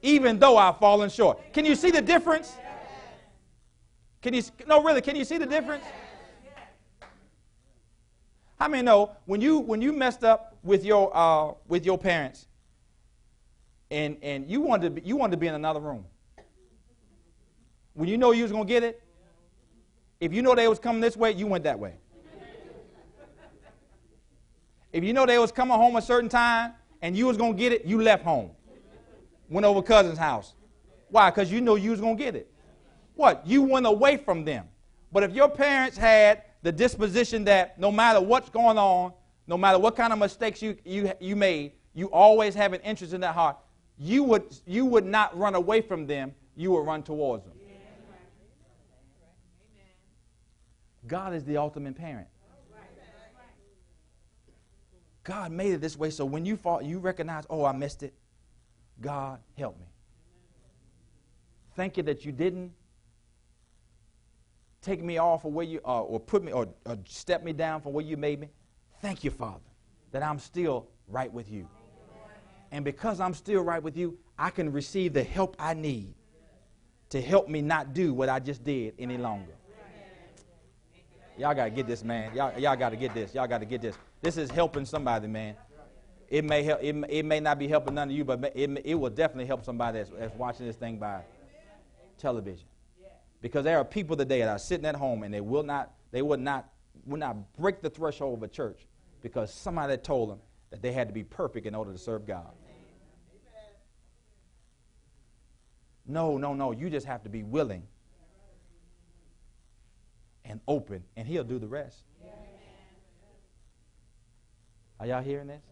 even 0.03 0.39
though 0.39 0.57
I've 0.57 0.79
fallen 0.79 1.09
short. 1.09 1.53
Can 1.53 1.65
you 1.65 1.75
see 1.75 1.91
the 1.91 2.03
difference? 2.03 2.57
Can 4.21 4.35
you, 4.35 4.43
no, 4.69 4.83
really, 4.83 5.01
can 5.01 5.17
you 5.17 5.25
see 5.25 5.39
the 5.39 5.47
difference? 5.47 5.85
How 8.61 8.69
many 8.69 8.85
know 8.85 9.11
when 9.27 9.41
you 9.41 9.59
when 9.59 9.83
you 9.83 9.93
messed 9.93 10.23
up 10.23 10.57
with 10.63 10.85
your 10.85 11.11
uh, 11.17 11.55
with 11.67 11.85
your 11.85 11.99
parents, 11.99 12.47
and 13.91 14.17
and 14.23 14.49
you 14.49 14.61
wanted 14.61 14.95
to 14.95 15.01
be, 15.03 15.09
you 15.09 15.17
wanted 15.17 15.33
to 15.33 15.37
be 15.39 15.49
in 15.49 15.55
another 15.55 15.81
room. 15.81 16.05
When 17.95 18.09
you 18.09 18.17
know 18.19 18.33
you 18.33 18.43
was 18.43 18.53
gonna 18.53 18.65
get 18.65 18.83
it, 18.83 19.03
if 20.21 20.33
you 20.33 20.43
know 20.43 20.55
they 20.55 20.69
was 20.69 20.79
coming 20.79 21.01
this 21.01 21.17
way, 21.17 21.33
you 21.33 21.47
went 21.47 21.65
that 21.65 21.79
way. 21.79 21.95
If 24.93 25.03
you 25.03 25.13
know 25.13 25.27
they 25.27 25.39
was 25.39 25.51
coming 25.51 25.77
home 25.77 25.97
a 25.97 26.03
certain 26.03 26.29
time 26.29 26.75
and 27.01 27.17
you 27.17 27.27
was 27.27 27.37
gonna 27.37 27.55
get 27.55 27.73
it, 27.73 27.85
you 27.85 28.01
left 28.01 28.25
home. 28.25 28.51
Went 29.49 29.65
over 29.65 29.83
cousin's 29.83 30.19
house. 30.19 30.55
Why? 31.09 31.31
Because 31.31 31.51
you 31.51 31.61
know 31.61 31.77
you 31.77 31.91
was 31.91 32.01
gonna 32.01 32.15
get 32.15 32.37
it. 32.37 32.51
What? 33.15 33.47
You 33.47 33.63
went 33.63 33.87
away 33.87 34.17
from 34.17 34.45
them. 34.45 34.67
But 35.13 35.23
if 35.23 35.33
your 35.33 35.49
parents 35.49 35.97
had 35.97 36.43
the 36.63 36.73
disposition 36.73 37.45
that 37.45 37.79
no 37.79 37.91
matter 37.91 38.21
what's 38.21 38.49
going 38.49 38.79
on, 38.79 39.13
no 39.47 39.59
matter 39.59 39.79
what 39.79 39.97
kind 39.97 40.13
of 40.13 40.19
mistakes 40.19 40.63
you, 40.63 40.77
you, 40.85 41.13
you 41.21 41.37
made, 41.37 41.73
you 41.95 42.07
always 42.07 42.55
have 42.55 42.73
an 42.73 42.81
interest 42.81 43.13
in 43.13 43.21
that 43.21 43.35
heart, 43.35 43.57
you 43.99 44.23
would, 44.23 44.45
you 44.67 44.87
would 44.87 45.05
not 45.05 45.37
run 45.37 45.55
away 45.55 45.81
from 45.81 46.07
them, 46.07 46.35
you 46.57 46.71
would 46.71 46.87
run 46.87 47.03
towards 47.03 47.45
them. 47.45 47.53
God 51.07 51.35
is 51.35 51.45
the 51.45 51.57
ultimate 51.57 51.97
parent. 51.97 52.29
God 55.25 55.53
made 55.53 55.73
it 55.73 55.81
this 55.81 55.97
way 55.97 56.11
so 56.11 56.25
when 56.25 56.45
you 56.45 56.57
fall, 56.57 56.83
you 56.83 56.99
recognize, 56.99 57.45
oh, 57.49 57.65
I 57.65 57.73
missed 57.73 58.03
it. 58.03 58.15
God, 59.01 59.39
help 59.57 59.79
me. 59.79 59.87
Thank 61.75 61.97
you 61.97 62.03
that 62.05 62.25
you 62.25 62.33
didn't 62.33 62.73
take 64.83 65.03
me 65.03 65.19
off 65.19 65.45
of 65.45 65.53
where 65.53 65.65
you 65.65 65.81
uh, 65.85 66.03
or 66.03 66.21
put 66.21 66.43
me 66.43 66.53
or, 66.53 66.69
or 66.85 66.99
step 67.07 67.43
me 67.43 67.53
down 67.53 67.81
from 67.81 67.93
where 67.93 68.05
you 68.05 68.17
made 68.17 68.41
me. 68.41 68.49
Thank 69.01 69.25
you, 69.25 69.31
Father, 69.31 69.61
that 70.11 70.23
I'm 70.23 70.39
still 70.39 70.89
right 71.09 71.33
with 71.33 71.51
you. 71.51 71.69
And 72.73 72.85
because 72.85 73.21
I'm 73.21 73.35
still 73.35 73.63
right 73.63 73.83
with 73.83 73.97
you, 73.97 74.19
I 74.39 74.51
can 74.51 74.73
receive 74.73 75.13
the 75.13 75.23
help 75.23 75.57
I 75.59 75.75
need 75.75 76.15
to 77.11 77.21
help 77.21 77.49
me 77.49 77.61
not 77.61 77.93
do 77.93 78.15
what 78.15 78.29
I 78.29 78.39
just 78.39 78.65
did 78.65 78.95
any 78.99 79.19
longer. 79.19 79.53
Y'all 81.39 81.55
got 81.55 81.65
to 81.65 81.71
get 81.71 81.87
this, 81.87 82.05
man. 82.05 82.35
Y'all, 82.35 82.59
y'all 82.59 82.77
got 82.77 82.91
to 82.91 82.97
get 82.97 83.15
this. 83.15 83.35
Y'all 83.35 83.47
got 83.47 83.59
to 83.59 83.67
get 83.67 83.81
this. 83.81 83.97
This 84.21 84.37
is 84.37 84.51
helping 84.51 84.85
somebody, 84.85 85.27
man. 85.27 85.57
It 86.29 86.45
may, 86.45 86.63
help, 86.63 86.83
it, 86.83 86.95
it 87.09 87.25
may 87.25 87.41
not 87.41 87.59
be 87.59 87.69
helping 87.69 87.95
none 87.95 88.09
of 88.09 88.17
you, 88.17 88.25
but 88.25 88.53
it, 88.55 88.71
it 88.85 88.95
will 88.95 89.11
definitely 89.11 89.47
help 89.47 89.65
somebody 89.65 89.99
that's, 89.99 90.11
that's 90.11 90.35
watching 90.35 90.67
this 90.67 90.77
thing 90.77 90.99
by 90.99 91.23
television. 92.19 92.67
Because 93.41 93.65
there 93.65 93.79
are 93.79 93.85
people 93.85 94.17
today 94.17 94.39
that 94.39 94.49
are 94.49 94.59
sitting 94.59 94.87
at 94.87 94.95
home 94.95 95.25
and 95.25 95.35
they 95.35 95.41
will 95.41 95.63
not, 95.63 95.93
they 96.11 96.23
will 96.23 96.39
not, 96.39 96.71
will 97.05 97.19
not 97.19 97.55
break 97.57 97.83
the 97.83 97.91
threshold 97.91 98.39
of 98.39 98.43
a 98.43 98.49
church 98.49 98.87
because 99.21 99.53
somebody 99.53 99.97
told 99.97 100.31
them 100.31 100.39
that 100.71 100.81
they 100.81 100.93
had 100.93 101.09
to 101.09 101.15
be 101.15 101.25
perfect 101.25 101.67
in 101.67 101.75
order 101.75 101.93
to 101.93 101.99
serve 101.99 102.27
God. 102.27 102.53
No, 106.07 106.39
no, 106.39 106.55
no. 106.55 106.73
You 106.73 106.91
just 106.91 107.07
have 107.07 107.23
to 107.25 107.29
be 107.29 107.43
willing 107.43 107.83
and 110.53 110.61
open, 110.69 111.03
and 111.17 111.27
He'll 111.27 111.45
do 111.45 111.59
the 111.59 111.67
rest. 111.67 112.03
Are 115.01 115.07
y'all 115.07 115.23
hearing 115.23 115.47
this? 115.49 115.63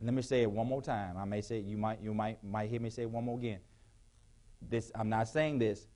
Let 0.00 0.12
me 0.12 0.20
say 0.20 0.42
it 0.42 0.50
one 0.50 0.66
more 0.66 0.82
time. 0.82 1.16
I 1.16 1.24
may 1.24 1.40
say 1.40 1.60
you 1.60 1.78
might 1.78 2.02
you 2.02 2.12
might 2.12 2.44
might 2.44 2.68
hear 2.68 2.80
me 2.80 2.90
say 2.90 3.02
it 3.02 3.10
one 3.10 3.24
more 3.24 3.38
again. 3.38 3.60
This 4.60 4.92
I'm 4.94 5.08
not 5.08 5.28
saying 5.28 5.58
this 5.58 5.86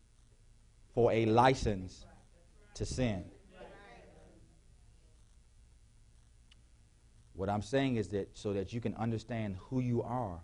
for 0.95 1.13
a 1.13 1.27
license 1.27 2.07
to 2.75 2.87
sin. 2.87 3.25
What 7.35 7.51
I'm 7.51 7.63
saying 7.63 7.97
is 7.97 8.09
that 8.09 8.31
so 8.33 8.55
that 8.55 8.73
you 8.73 8.81
can 8.81 8.95
understand 8.95 9.57
who 9.69 9.81
you 9.81 10.03
are 10.03 10.41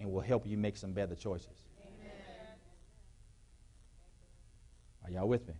and 0.00 0.10
will 0.10 0.20
help 0.20 0.46
you 0.46 0.58
make 0.58 0.76
some 0.76 0.92
better 0.92 1.14
choices. 1.14 1.68
Amen. 1.80 2.10
Are 5.04 5.10
y'all 5.10 5.28
with 5.28 5.46
me? 5.46 5.54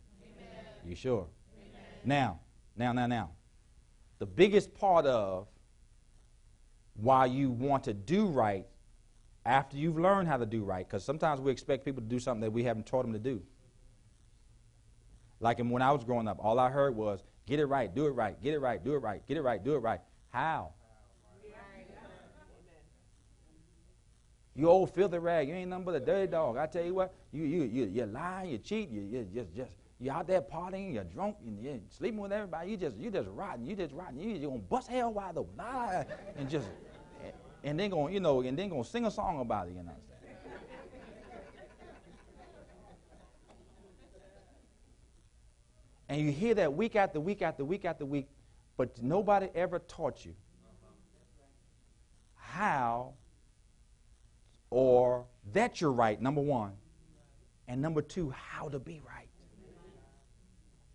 You 0.86 0.94
sure? 0.94 1.26
Amen. 1.58 1.82
Now, 2.04 2.40
now, 2.76 2.92
now, 2.92 3.06
now. 3.06 3.30
The 4.18 4.26
biggest 4.26 4.74
part 4.74 5.04
of 5.06 5.48
why 6.94 7.26
you 7.26 7.50
want 7.50 7.84
to 7.84 7.94
do 7.94 8.26
right 8.26 8.66
after 9.44 9.76
you've 9.76 9.98
learned 9.98 10.28
how 10.28 10.36
to 10.36 10.46
do 10.46 10.64
right, 10.64 10.86
because 10.86 11.04
sometimes 11.04 11.40
we 11.40 11.52
expect 11.52 11.84
people 11.84 12.02
to 12.02 12.08
do 12.08 12.18
something 12.18 12.40
that 12.40 12.50
we 12.50 12.64
haven't 12.64 12.86
taught 12.86 13.02
them 13.02 13.12
to 13.12 13.18
do. 13.18 13.42
Like 15.40 15.58
when 15.58 15.82
I 15.82 15.92
was 15.92 16.04
growing 16.04 16.26
up, 16.26 16.38
all 16.40 16.58
I 16.58 16.70
heard 16.70 16.96
was, 16.96 17.22
get 17.46 17.60
it 17.60 17.66
right, 17.66 17.94
do 17.94 18.06
it 18.06 18.10
right, 18.10 18.40
get 18.42 18.54
it 18.54 18.58
right, 18.58 18.82
do 18.82 18.94
it 18.94 18.98
right, 18.98 19.26
get 19.26 19.36
it 19.36 19.42
right, 19.42 19.62
do 19.62 19.74
it 19.74 19.78
right. 19.78 20.00
How? 20.30 20.72
You 24.54 24.70
old 24.70 24.90
filthy 24.94 25.18
rag, 25.18 25.48
you 25.48 25.54
ain't 25.54 25.68
nothing 25.68 25.84
but 25.84 25.96
a 25.96 26.00
dirty 26.00 26.30
dog. 26.30 26.56
I 26.56 26.66
tell 26.66 26.82
you 26.82 26.94
what, 26.94 27.12
you 27.30 27.44
you 27.44 27.64
you 27.64 27.84
you 27.92 28.06
lie, 28.06 28.44
you 28.44 28.56
cheat, 28.56 28.88
you, 28.88 29.02
you 29.02 29.28
just 29.34 29.54
just 29.54 29.70
you 29.98 30.10
out 30.10 30.26
there 30.26 30.42
partying, 30.42 30.92
you're 30.92 31.04
drunk, 31.04 31.36
and 31.46 31.62
you're 31.62 31.78
sleeping 31.88 32.20
with 32.20 32.32
everybody. 32.32 32.70
You 32.70 32.76
just 32.76 32.96
you 32.96 33.10
just 33.10 33.28
rotten, 33.30 33.66
you 33.66 33.74
just 33.74 33.94
rotten. 33.94 34.18
You 34.18 34.32
just 34.34 34.44
gonna 34.44 34.58
bust 34.58 34.88
hell 34.88 35.12
wide 35.12 35.36
open, 35.36 35.54
ah, 35.58 36.04
and 36.36 36.48
just 36.48 36.68
and 37.64 37.78
then 37.80 37.90
gonna 37.90 38.12
you 38.12 38.20
know 38.20 38.42
and 38.42 38.58
then 38.58 38.68
gonna 38.68 38.84
sing 38.84 39.06
a 39.06 39.10
song 39.10 39.40
about 39.40 39.68
it. 39.68 39.74
You 39.74 39.82
know. 39.82 39.96
And 46.08 46.20
you 46.20 46.30
hear 46.30 46.54
that 46.54 46.72
week 46.72 46.94
after 46.94 47.18
week 47.18 47.42
after 47.42 47.64
week 47.64 47.84
after 47.84 48.04
week, 48.04 48.28
but 48.76 49.02
nobody 49.02 49.48
ever 49.54 49.80
taught 49.80 50.24
you 50.24 50.34
how 52.56 53.12
or 54.70 55.26
that 55.52 55.80
you're 55.80 55.92
right, 55.92 56.20
number 56.20 56.40
one. 56.40 56.72
And 57.68 57.82
number 57.82 58.02
two, 58.02 58.30
how 58.30 58.68
to 58.68 58.78
be 58.78 59.00
right. 59.06 59.25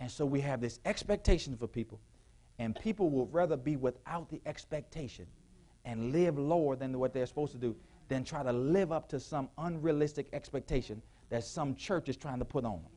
And 0.02 0.10
so 0.10 0.26
we 0.26 0.42
have 0.42 0.60
this 0.60 0.80
expectation 0.84 1.56
for 1.56 1.68
people, 1.68 2.00
and 2.58 2.76
people 2.76 3.12
would 3.12 3.32
rather 3.32 3.56
be 3.56 3.76
without 3.76 4.30
the 4.32 4.42
expectation 4.48 5.28
and 5.86 6.12
live 6.12 6.40
lower 6.40 6.76
than 6.76 6.98
what 6.98 7.14
they're 7.14 7.28
supposed 7.28 7.52
to 7.52 7.60
do 7.60 7.76
than 8.10 8.24
try 8.24 8.42
to 8.42 8.52
live 8.52 8.92
up 8.92 9.08
to 9.10 9.20
some 9.20 9.48
unrealistic 9.60 10.28
expectation 10.34 11.04
that 11.30 11.44
some 11.44 11.76
church 11.76 12.10
is 12.10 12.18
trying 12.18 12.40
to 12.40 12.46
put 12.46 12.66
on 12.66 12.82
them. 12.82 12.92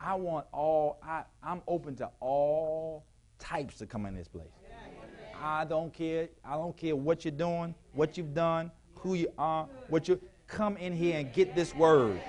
I 0.00 0.14
want 0.14 0.46
all, 0.52 1.00
I, 1.02 1.24
I'm 1.42 1.60
open 1.66 1.96
to 1.96 2.08
all 2.20 3.04
types 3.40 3.78
to 3.78 3.86
come 3.86 4.06
in 4.06 4.14
this 4.14 4.28
place. 4.28 4.46
I 5.42 5.64
don't 5.64 5.92
care. 5.92 6.28
I 6.44 6.54
don't 6.54 6.76
care 6.76 6.94
what 6.94 7.24
you're 7.24 7.32
doing, 7.32 7.74
what 7.94 8.16
you've 8.16 8.32
done, 8.32 8.70
who 8.94 9.14
you 9.14 9.28
are, 9.38 9.68
what 9.88 10.06
you 10.06 10.20
come 10.46 10.76
in 10.76 10.92
here 10.94 11.18
and 11.18 11.32
get 11.32 11.56
this 11.56 11.74
word. 11.74 12.20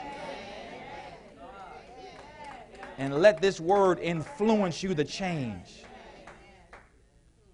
And 2.99 3.15
let 3.15 3.41
this 3.41 3.61
word 3.61 3.97
influence 3.99 4.83
you 4.83 4.93
to 4.93 5.05
change. 5.05 5.85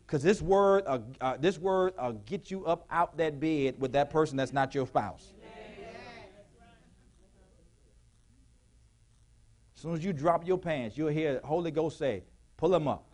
Because 0.06 0.24
this 0.24 0.42
word, 0.42 0.84
uh, 0.88 1.00
uh, 1.22 1.38
this 1.40 1.60
word 1.60 1.94
uh, 2.00 2.14
get 2.26 2.50
you 2.50 2.66
up 2.66 2.88
out 2.90 3.16
that 3.18 3.40
bed 3.40 3.76
with 3.78 3.92
that 3.94 4.10
person 4.10 4.38
that's 4.38 4.54
not 4.54 4.74
your 4.74 4.88
spouse. 4.88 5.34
As 9.76 9.82
soon 9.82 9.94
as 9.94 10.04
you 10.04 10.14
drop 10.14 10.48
your 10.48 10.58
pants, 10.58 10.98
you'll 10.98 11.10
hear 11.10 11.40
Holy 11.44 11.70
Ghost 11.70 12.00
say, 12.00 12.24
pull 12.58 12.70
them 12.70 12.88
up. 12.88 13.06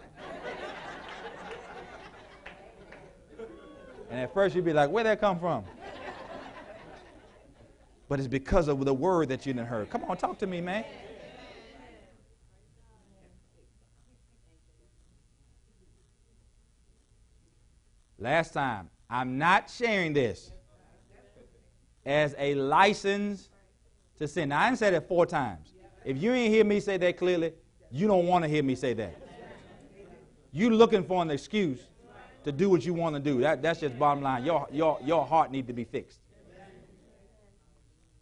and 4.09 4.21
at 4.21 4.33
first 4.33 4.55
you'd 4.55 4.63
be 4.63 4.71
like, 4.71 4.89
where'd 4.89 5.05
that 5.05 5.19
come 5.19 5.37
from? 5.37 5.65
but 8.07 8.19
it's 8.19 8.27
because 8.29 8.69
of 8.69 8.85
the 8.85 8.93
word 8.93 9.27
that 9.27 9.45
you 9.45 9.51
didn't 9.51 9.67
heard. 9.67 9.89
Come 9.89 10.05
on, 10.05 10.15
talk 10.15 10.37
to 10.39 10.47
me, 10.47 10.61
man. 10.61 10.85
Last 18.21 18.53
time, 18.53 18.87
I'm 19.09 19.39
not 19.39 19.67
sharing 19.67 20.13
this 20.13 20.51
as 22.05 22.35
a 22.37 22.53
license 22.53 23.49
to 24.19 24.27
sin. 24.27 24.49
Now, 24.49 24.61
I 24.61 24.67
didn't 24.67 24.77
say 24.77 24.91
that 24.91 25.07
four 25.07 25.25
times. 25.25 25.73
If 26.05 26.21
you 26.21 26.31
ain't 26.31 26.53
hear 26.53 26.63
me 26.63 26.79
say 26.79 26.97
that 26.97 27.17
clearly, 27.17 27.53
you 27.91 28.07
don't 28.07 28.27
want 28.27 28.43
to 28.43 28.49
hear 28.49 28.61
me 28.61 28.75
say 28.75 28.93
that. 28.93 29.19
You 30.51 30.69
looking 30.69 31.03
for 31.03 31.23
an 31.23 31.31
excuse 31.31 31.79
to 32.43 32.51
do 32.51 32.69
what 32.69 32.85
you 32.85 32.93
want 32.93 33.15
to 33.15 33.19
do. 33.19 33.41
That, 33.41 33.63
that's 33.63 33.79
just 33.79 33.97
bottom 33.97 34.21
line. 34.21 34.45
Your, 34.45 34.67
your, 34.71 34.99
your 35.03 35.25
heart 35.25 35.51
need 35.51 35.65
to 35.65 35.73
be 35.73 35.83
fixed. 35.83 36.19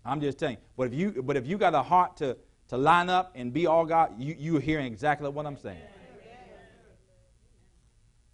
I'm 0.05 0.21
just 0.21 0.37
telling 0.37 0.55
you. 0.55 0.61
But 0.77 0.87
if 0.87 0.93
you, 0.93 1.21
but 1.23 1.35
if 1.35 1.45
you 1.45 1.57
got 1.57 1.75
a 1.75 1.83
heart 1.83 2.15
to, 2.17 2.37
to 2.69 2.77
line 2.77 3.09
up 3.09 3.33
and 3.35 3.51
be 3.51 3.67
all 3.67 3.85
God, 3.85 4.13
you, 4.17 4.33
you're 4.39 4.61
hearing 4.61 4.85
exactly 4.85 5.27
what 5.29 5.45
I'm 5.45 5.57
saying. 5.57 5.81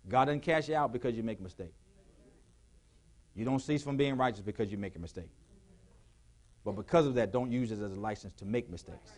God 0.07 0.25
doesn't 0.25 0.41
cash 0.41 0.69
you 0.69 0.75
out 0.75 0.93
because 0.93 1.15
you 1.15 1.23
make 1.23 1.39
a 1.39 1.43
mistake. 1.43 1.73
You 3.35 3.43
don't 3.43 3.59
cease 3.59 3.83
from 3.83 3.97
being 3.97 4.17
righteous 4.17 4.41
because 4.41 4.71
you 4.71 4.77
make 4.77 4.95
a 4.95 4.99
mistake. 4.99 5.29
But 6.63 6.73
because 6.73 7.05
of 7.05 7.15
that, 7.15 7.31
don't 7.31 7.51
use 7.51 7.71
it 7.71 7.81
as 7.81 7.91
a 7.91 7.99
license 7.99 8.33
to 8.35 8.45
make 8.45 8.69
mistakes. 8.69 9.11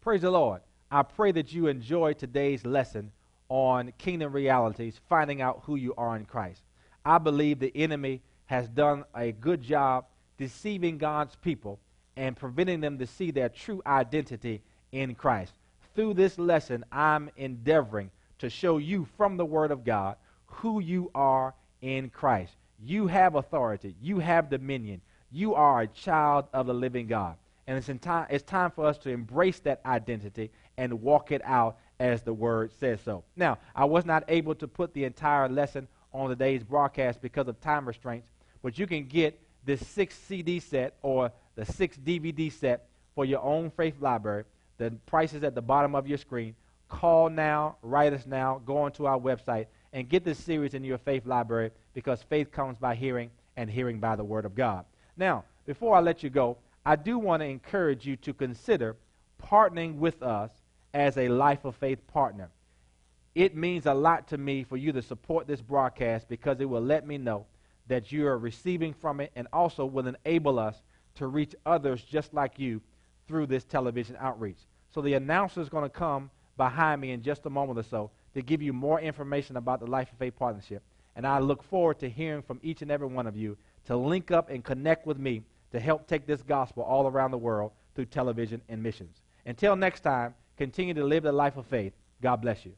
Praise 0.00 0.22
the 0.22 0.30
Lord. 0.30 0.62
I 0.90 1.02
pray 1.02 1.30
that 1.32 1.52
you 1.52 1.66
enjoy 1.66 2.14
today's 2.14 2.64
lesson 2.64 3.12
on 3.48 3.92
kingdom 3.98 4.32
realities, 4.32 4.98
finding 5.08 5.42
out 5.42 5.62
who 5.64 5.76
you 5.76 5.94
are 5.98 6.16
in 6.16 6.24
Christ. 6.24 6.62
I 7.04 7.18
believe 7.18 7.58
the 7.58 7.76
enemy 7.76 8.22
has 8.46 8.68
done 8.68 9.04
a 9.14 9.32
good 9.32 9.60
job 9.60 10.06
deceiving 10.38 10.98
God's 10.98 11.36
people 11.36 11.78
and 12.16 12.36
preventing 12.36 12.80
them 12.80 12.98
to 12.98 13.06
see 13.06 13.30
their 13.30 13.48
true 13.48 13.82
identity 13.86 14.62
in 14.90 15.14
Christ. 15.14 15.52
Through 15.94 16.14
this 16.14 16.38
lesson, 16.38 16.84
I'm 16.92 17.30
endeavoring 17.36 18.10
to 18.38 18.48
show 18.48 18.78
you 18.78 19.06
from 19.16 19.36
the 19.36 19.44
Word 19.44 19.70
of 19.70 19.84
God 19.84 20.16
who 20.46 20.80
you 20.80 21.10
are 21.14 21.54
in 21.82 22.10
Christ. 22.10 22.54
You 22.82 23.06
have 23.06 23.34
authority, 23.34 23.94
you 24.00 24.18
have 24.18 24.50
dominion, 24.50 25.00
you 25.30 25.54
are 25.54 25.82
a 25.82 25.86
child 25.86 26.46
of 26.52 26.66
the 26.66 26.74
living 26.74 27.06
God. 27.06 27.36
And 27.66 27.76
it's, 27.76 28.02
time, 28.02 28.26
it's 28.30 28.42
time 28.42 28.70
for 28.70 28.86
us 28.86 28.98
to 28.98 29.10
embrace 29.10 29.60
that 29.60 29.80
identity 29.86 30.50
and 30.76 31.02
walk 31.02 31.30
it 31.30 31.42
out 31.44 31.78
as 32.00 32.22
the 32.22 32.32
Word 32.32 32.72
says 32.80 33.00
so. 33.04 33.22
Now, 33.36 33.58
I 33.76 33.84
was 33.84 34.04
not 34.04 34.24
able 34.28 34.54
to 34.56 34.66
put 34.66 34.94
the 34.94 35.04
entire 35.04 35.48
lesson 35.48 35.86
on 36.12 36.30
today's 36.30 36.64
broadcast 36.64 37.20
because 37.20 37.46
of 37.46 37.60
time 37.60 37.86
restraints, 37.86 38.28
but 38.62 38.78
you 38.78 38.86
can 38.86 39.04
get 39.04 39.38
this 39.64 39.86
six 39.86 40.16
CD 40.18 40.58
set 40.58 40.94
or 41.02 41.30
the 41.54 41.64
six 41.64 41.96
DVD 41.96 42.50
set 42.50 42.88
for 43.14 43.24
your 43.24 43.42
own 43.42 43.70
faith 43.70 44.00
library. 44.00 44.44
The 44.80 44.92
price 45.04 45.34
is 45.34 45.44
at 45.44 45.54
the 45.54 45.60
bottom 45.60 45.94
of 45.94 46.08
your 46.08 46.16
screen. 46.16 46.54
Call 46.88 47.28
now, 47.28 47.76
write 47.82 48.14
us 48.14 48.24
now, 48.24 48.62
go 48.64 48.78
onto 48.78 49.04
our 49.04 49.18
website, 49.18 49.66
and 49.92 50.08
get 50.08 50.24
this 50.24 50.38
series 50.38 50.72
in 50.72 50.82
your 50.84 50.96
faith 50.96 51.26
library 51.26 51.72
because 51.92 52.22
faith 52.22 52.50
comes 52.50 52.78
by 52.78 52.94
hearing 52.94 53.30
and 53.58 53.68
hearing 53.68 54.00
by 54.00 54.16
the 54.16 54.24
Word 54.24 54.46
of 54.46 54.54
God. 54.54 54.86
Now, 55.18 55.44
before 55.66 55.94
I 55.94 56.00
let 56.00 56.22
you 56.22 56.30
go, 56.30 56.56
I 56.86 56.96
do 56.96 57.18
want 57.18 57.42
to 57.42 57.46
encourage 57.46 58.06
you 58.06 58.16
to 58.16 58.32
consider 58.32 58.96
partnering 59.42 59.96
with 59.96 60.22
us 60.22 60.50
as 60.94 61.18
a 61.18 61.28
life 61.28 61.66
of 61.66 61.76
faith 61.76 62.06
partner. 62.06 62.48
It 63.34 63.54
means 63.54 63.84
a 63.84 63.92
lot 63.92 64.28
to 64.28 64.38
me 64.38 64.64
for 64.64 64.78
you 64.78 64.92
to 64.92 65.02
support 65.02 65.46
this 65.46 65.60
broadcast 65.60 66.26
because 66.26 66.58
it 66.58 66.64
will 66.64 66.80
let 66.80 67.06
me 67.06 67.18
know 67.18 67.44
that 67.88 68.12
you 68.12 68.26
are 68.26 68.38
receiving 68.38 68.94
from 68.94 69.20
it 69.20 69.30
and 69.36 69.46
also 69.52 69.84
will 69.84 70.06
enable 70.06 70.58
us 70.58 70.80
to 71.16 71.26
reach 71.26 71.54
others 71.66 72.02
just 72.02 72.32
like 72.32 72.58
you 72.58 72.80
through 73.28 73.46
this 73.46 73.64
television 73.64 74.16
outreach. 74.18 74.56
So 74.90 75.00
the 75.00 75.14
announcer 75.14 75.60
is 75.60 75.68
going 75.68 75.84
to 75.84 75.90
come 75.90 76.30
behind 76.56 77.00
me 77.00 77.12
in 77.12 77.22
just 77.22 77.46
a 77.46 77.50
moment 77.50 77.78
or 77.78 77.82
so 77.82 78.10
to 78.34 78.42
give 78.42 78.60
you 78.60 78.72
more 78.72 79.00
information 79.00 79.56
about 79.56 79.80
the 79.80 79.86
Life 79.86 80.12
of 80.12 80.18
Faith 80.18 80.36
Partnership. 80.36 80.82
And 81.16 81.26
I 81.26 81.38
look 81.38 81.62
forward 81.62 81.98
to 82.00 82.08
hearing 82.08 82.42
from 82.42 82.60
each 82.62 82.82
and 82.82 82.90
every 82.90 83.06
one 83.06 83.26
of 83.26 83.36
you 83.36 83.56
to 83.86 83.96
link 83.96 84.30
up 84.30 84.50
and 84.50 84.64
connect 84.64 85.06
with 85.06 85.18
me 85.18 85.42
to 85.72 85.80
help 85.80 86.06
take 86.06 86.26
this 86.26 86.42
gospel 86.42 86.82
all 86.82 87.06
around 87.06 87.30
the 87.30 87.38
world 87.38 87.72
through 87.94 88.06
television 88.06 88.60
and 88.68 88.82
missions. 88.82 89.22
Until 89.46 89.76
next 89.76 90.00
time, 90.00 90.34
continue 90.56 90.94
to 90.94 91.04
live 91.04 91.22
the 91.22 91.32
life 91.32 91.56
of 91.56 91.66
faith. 91.66 91.92
God 92.20 92.36
bless 92.36 92.64
you. 92.64 92.72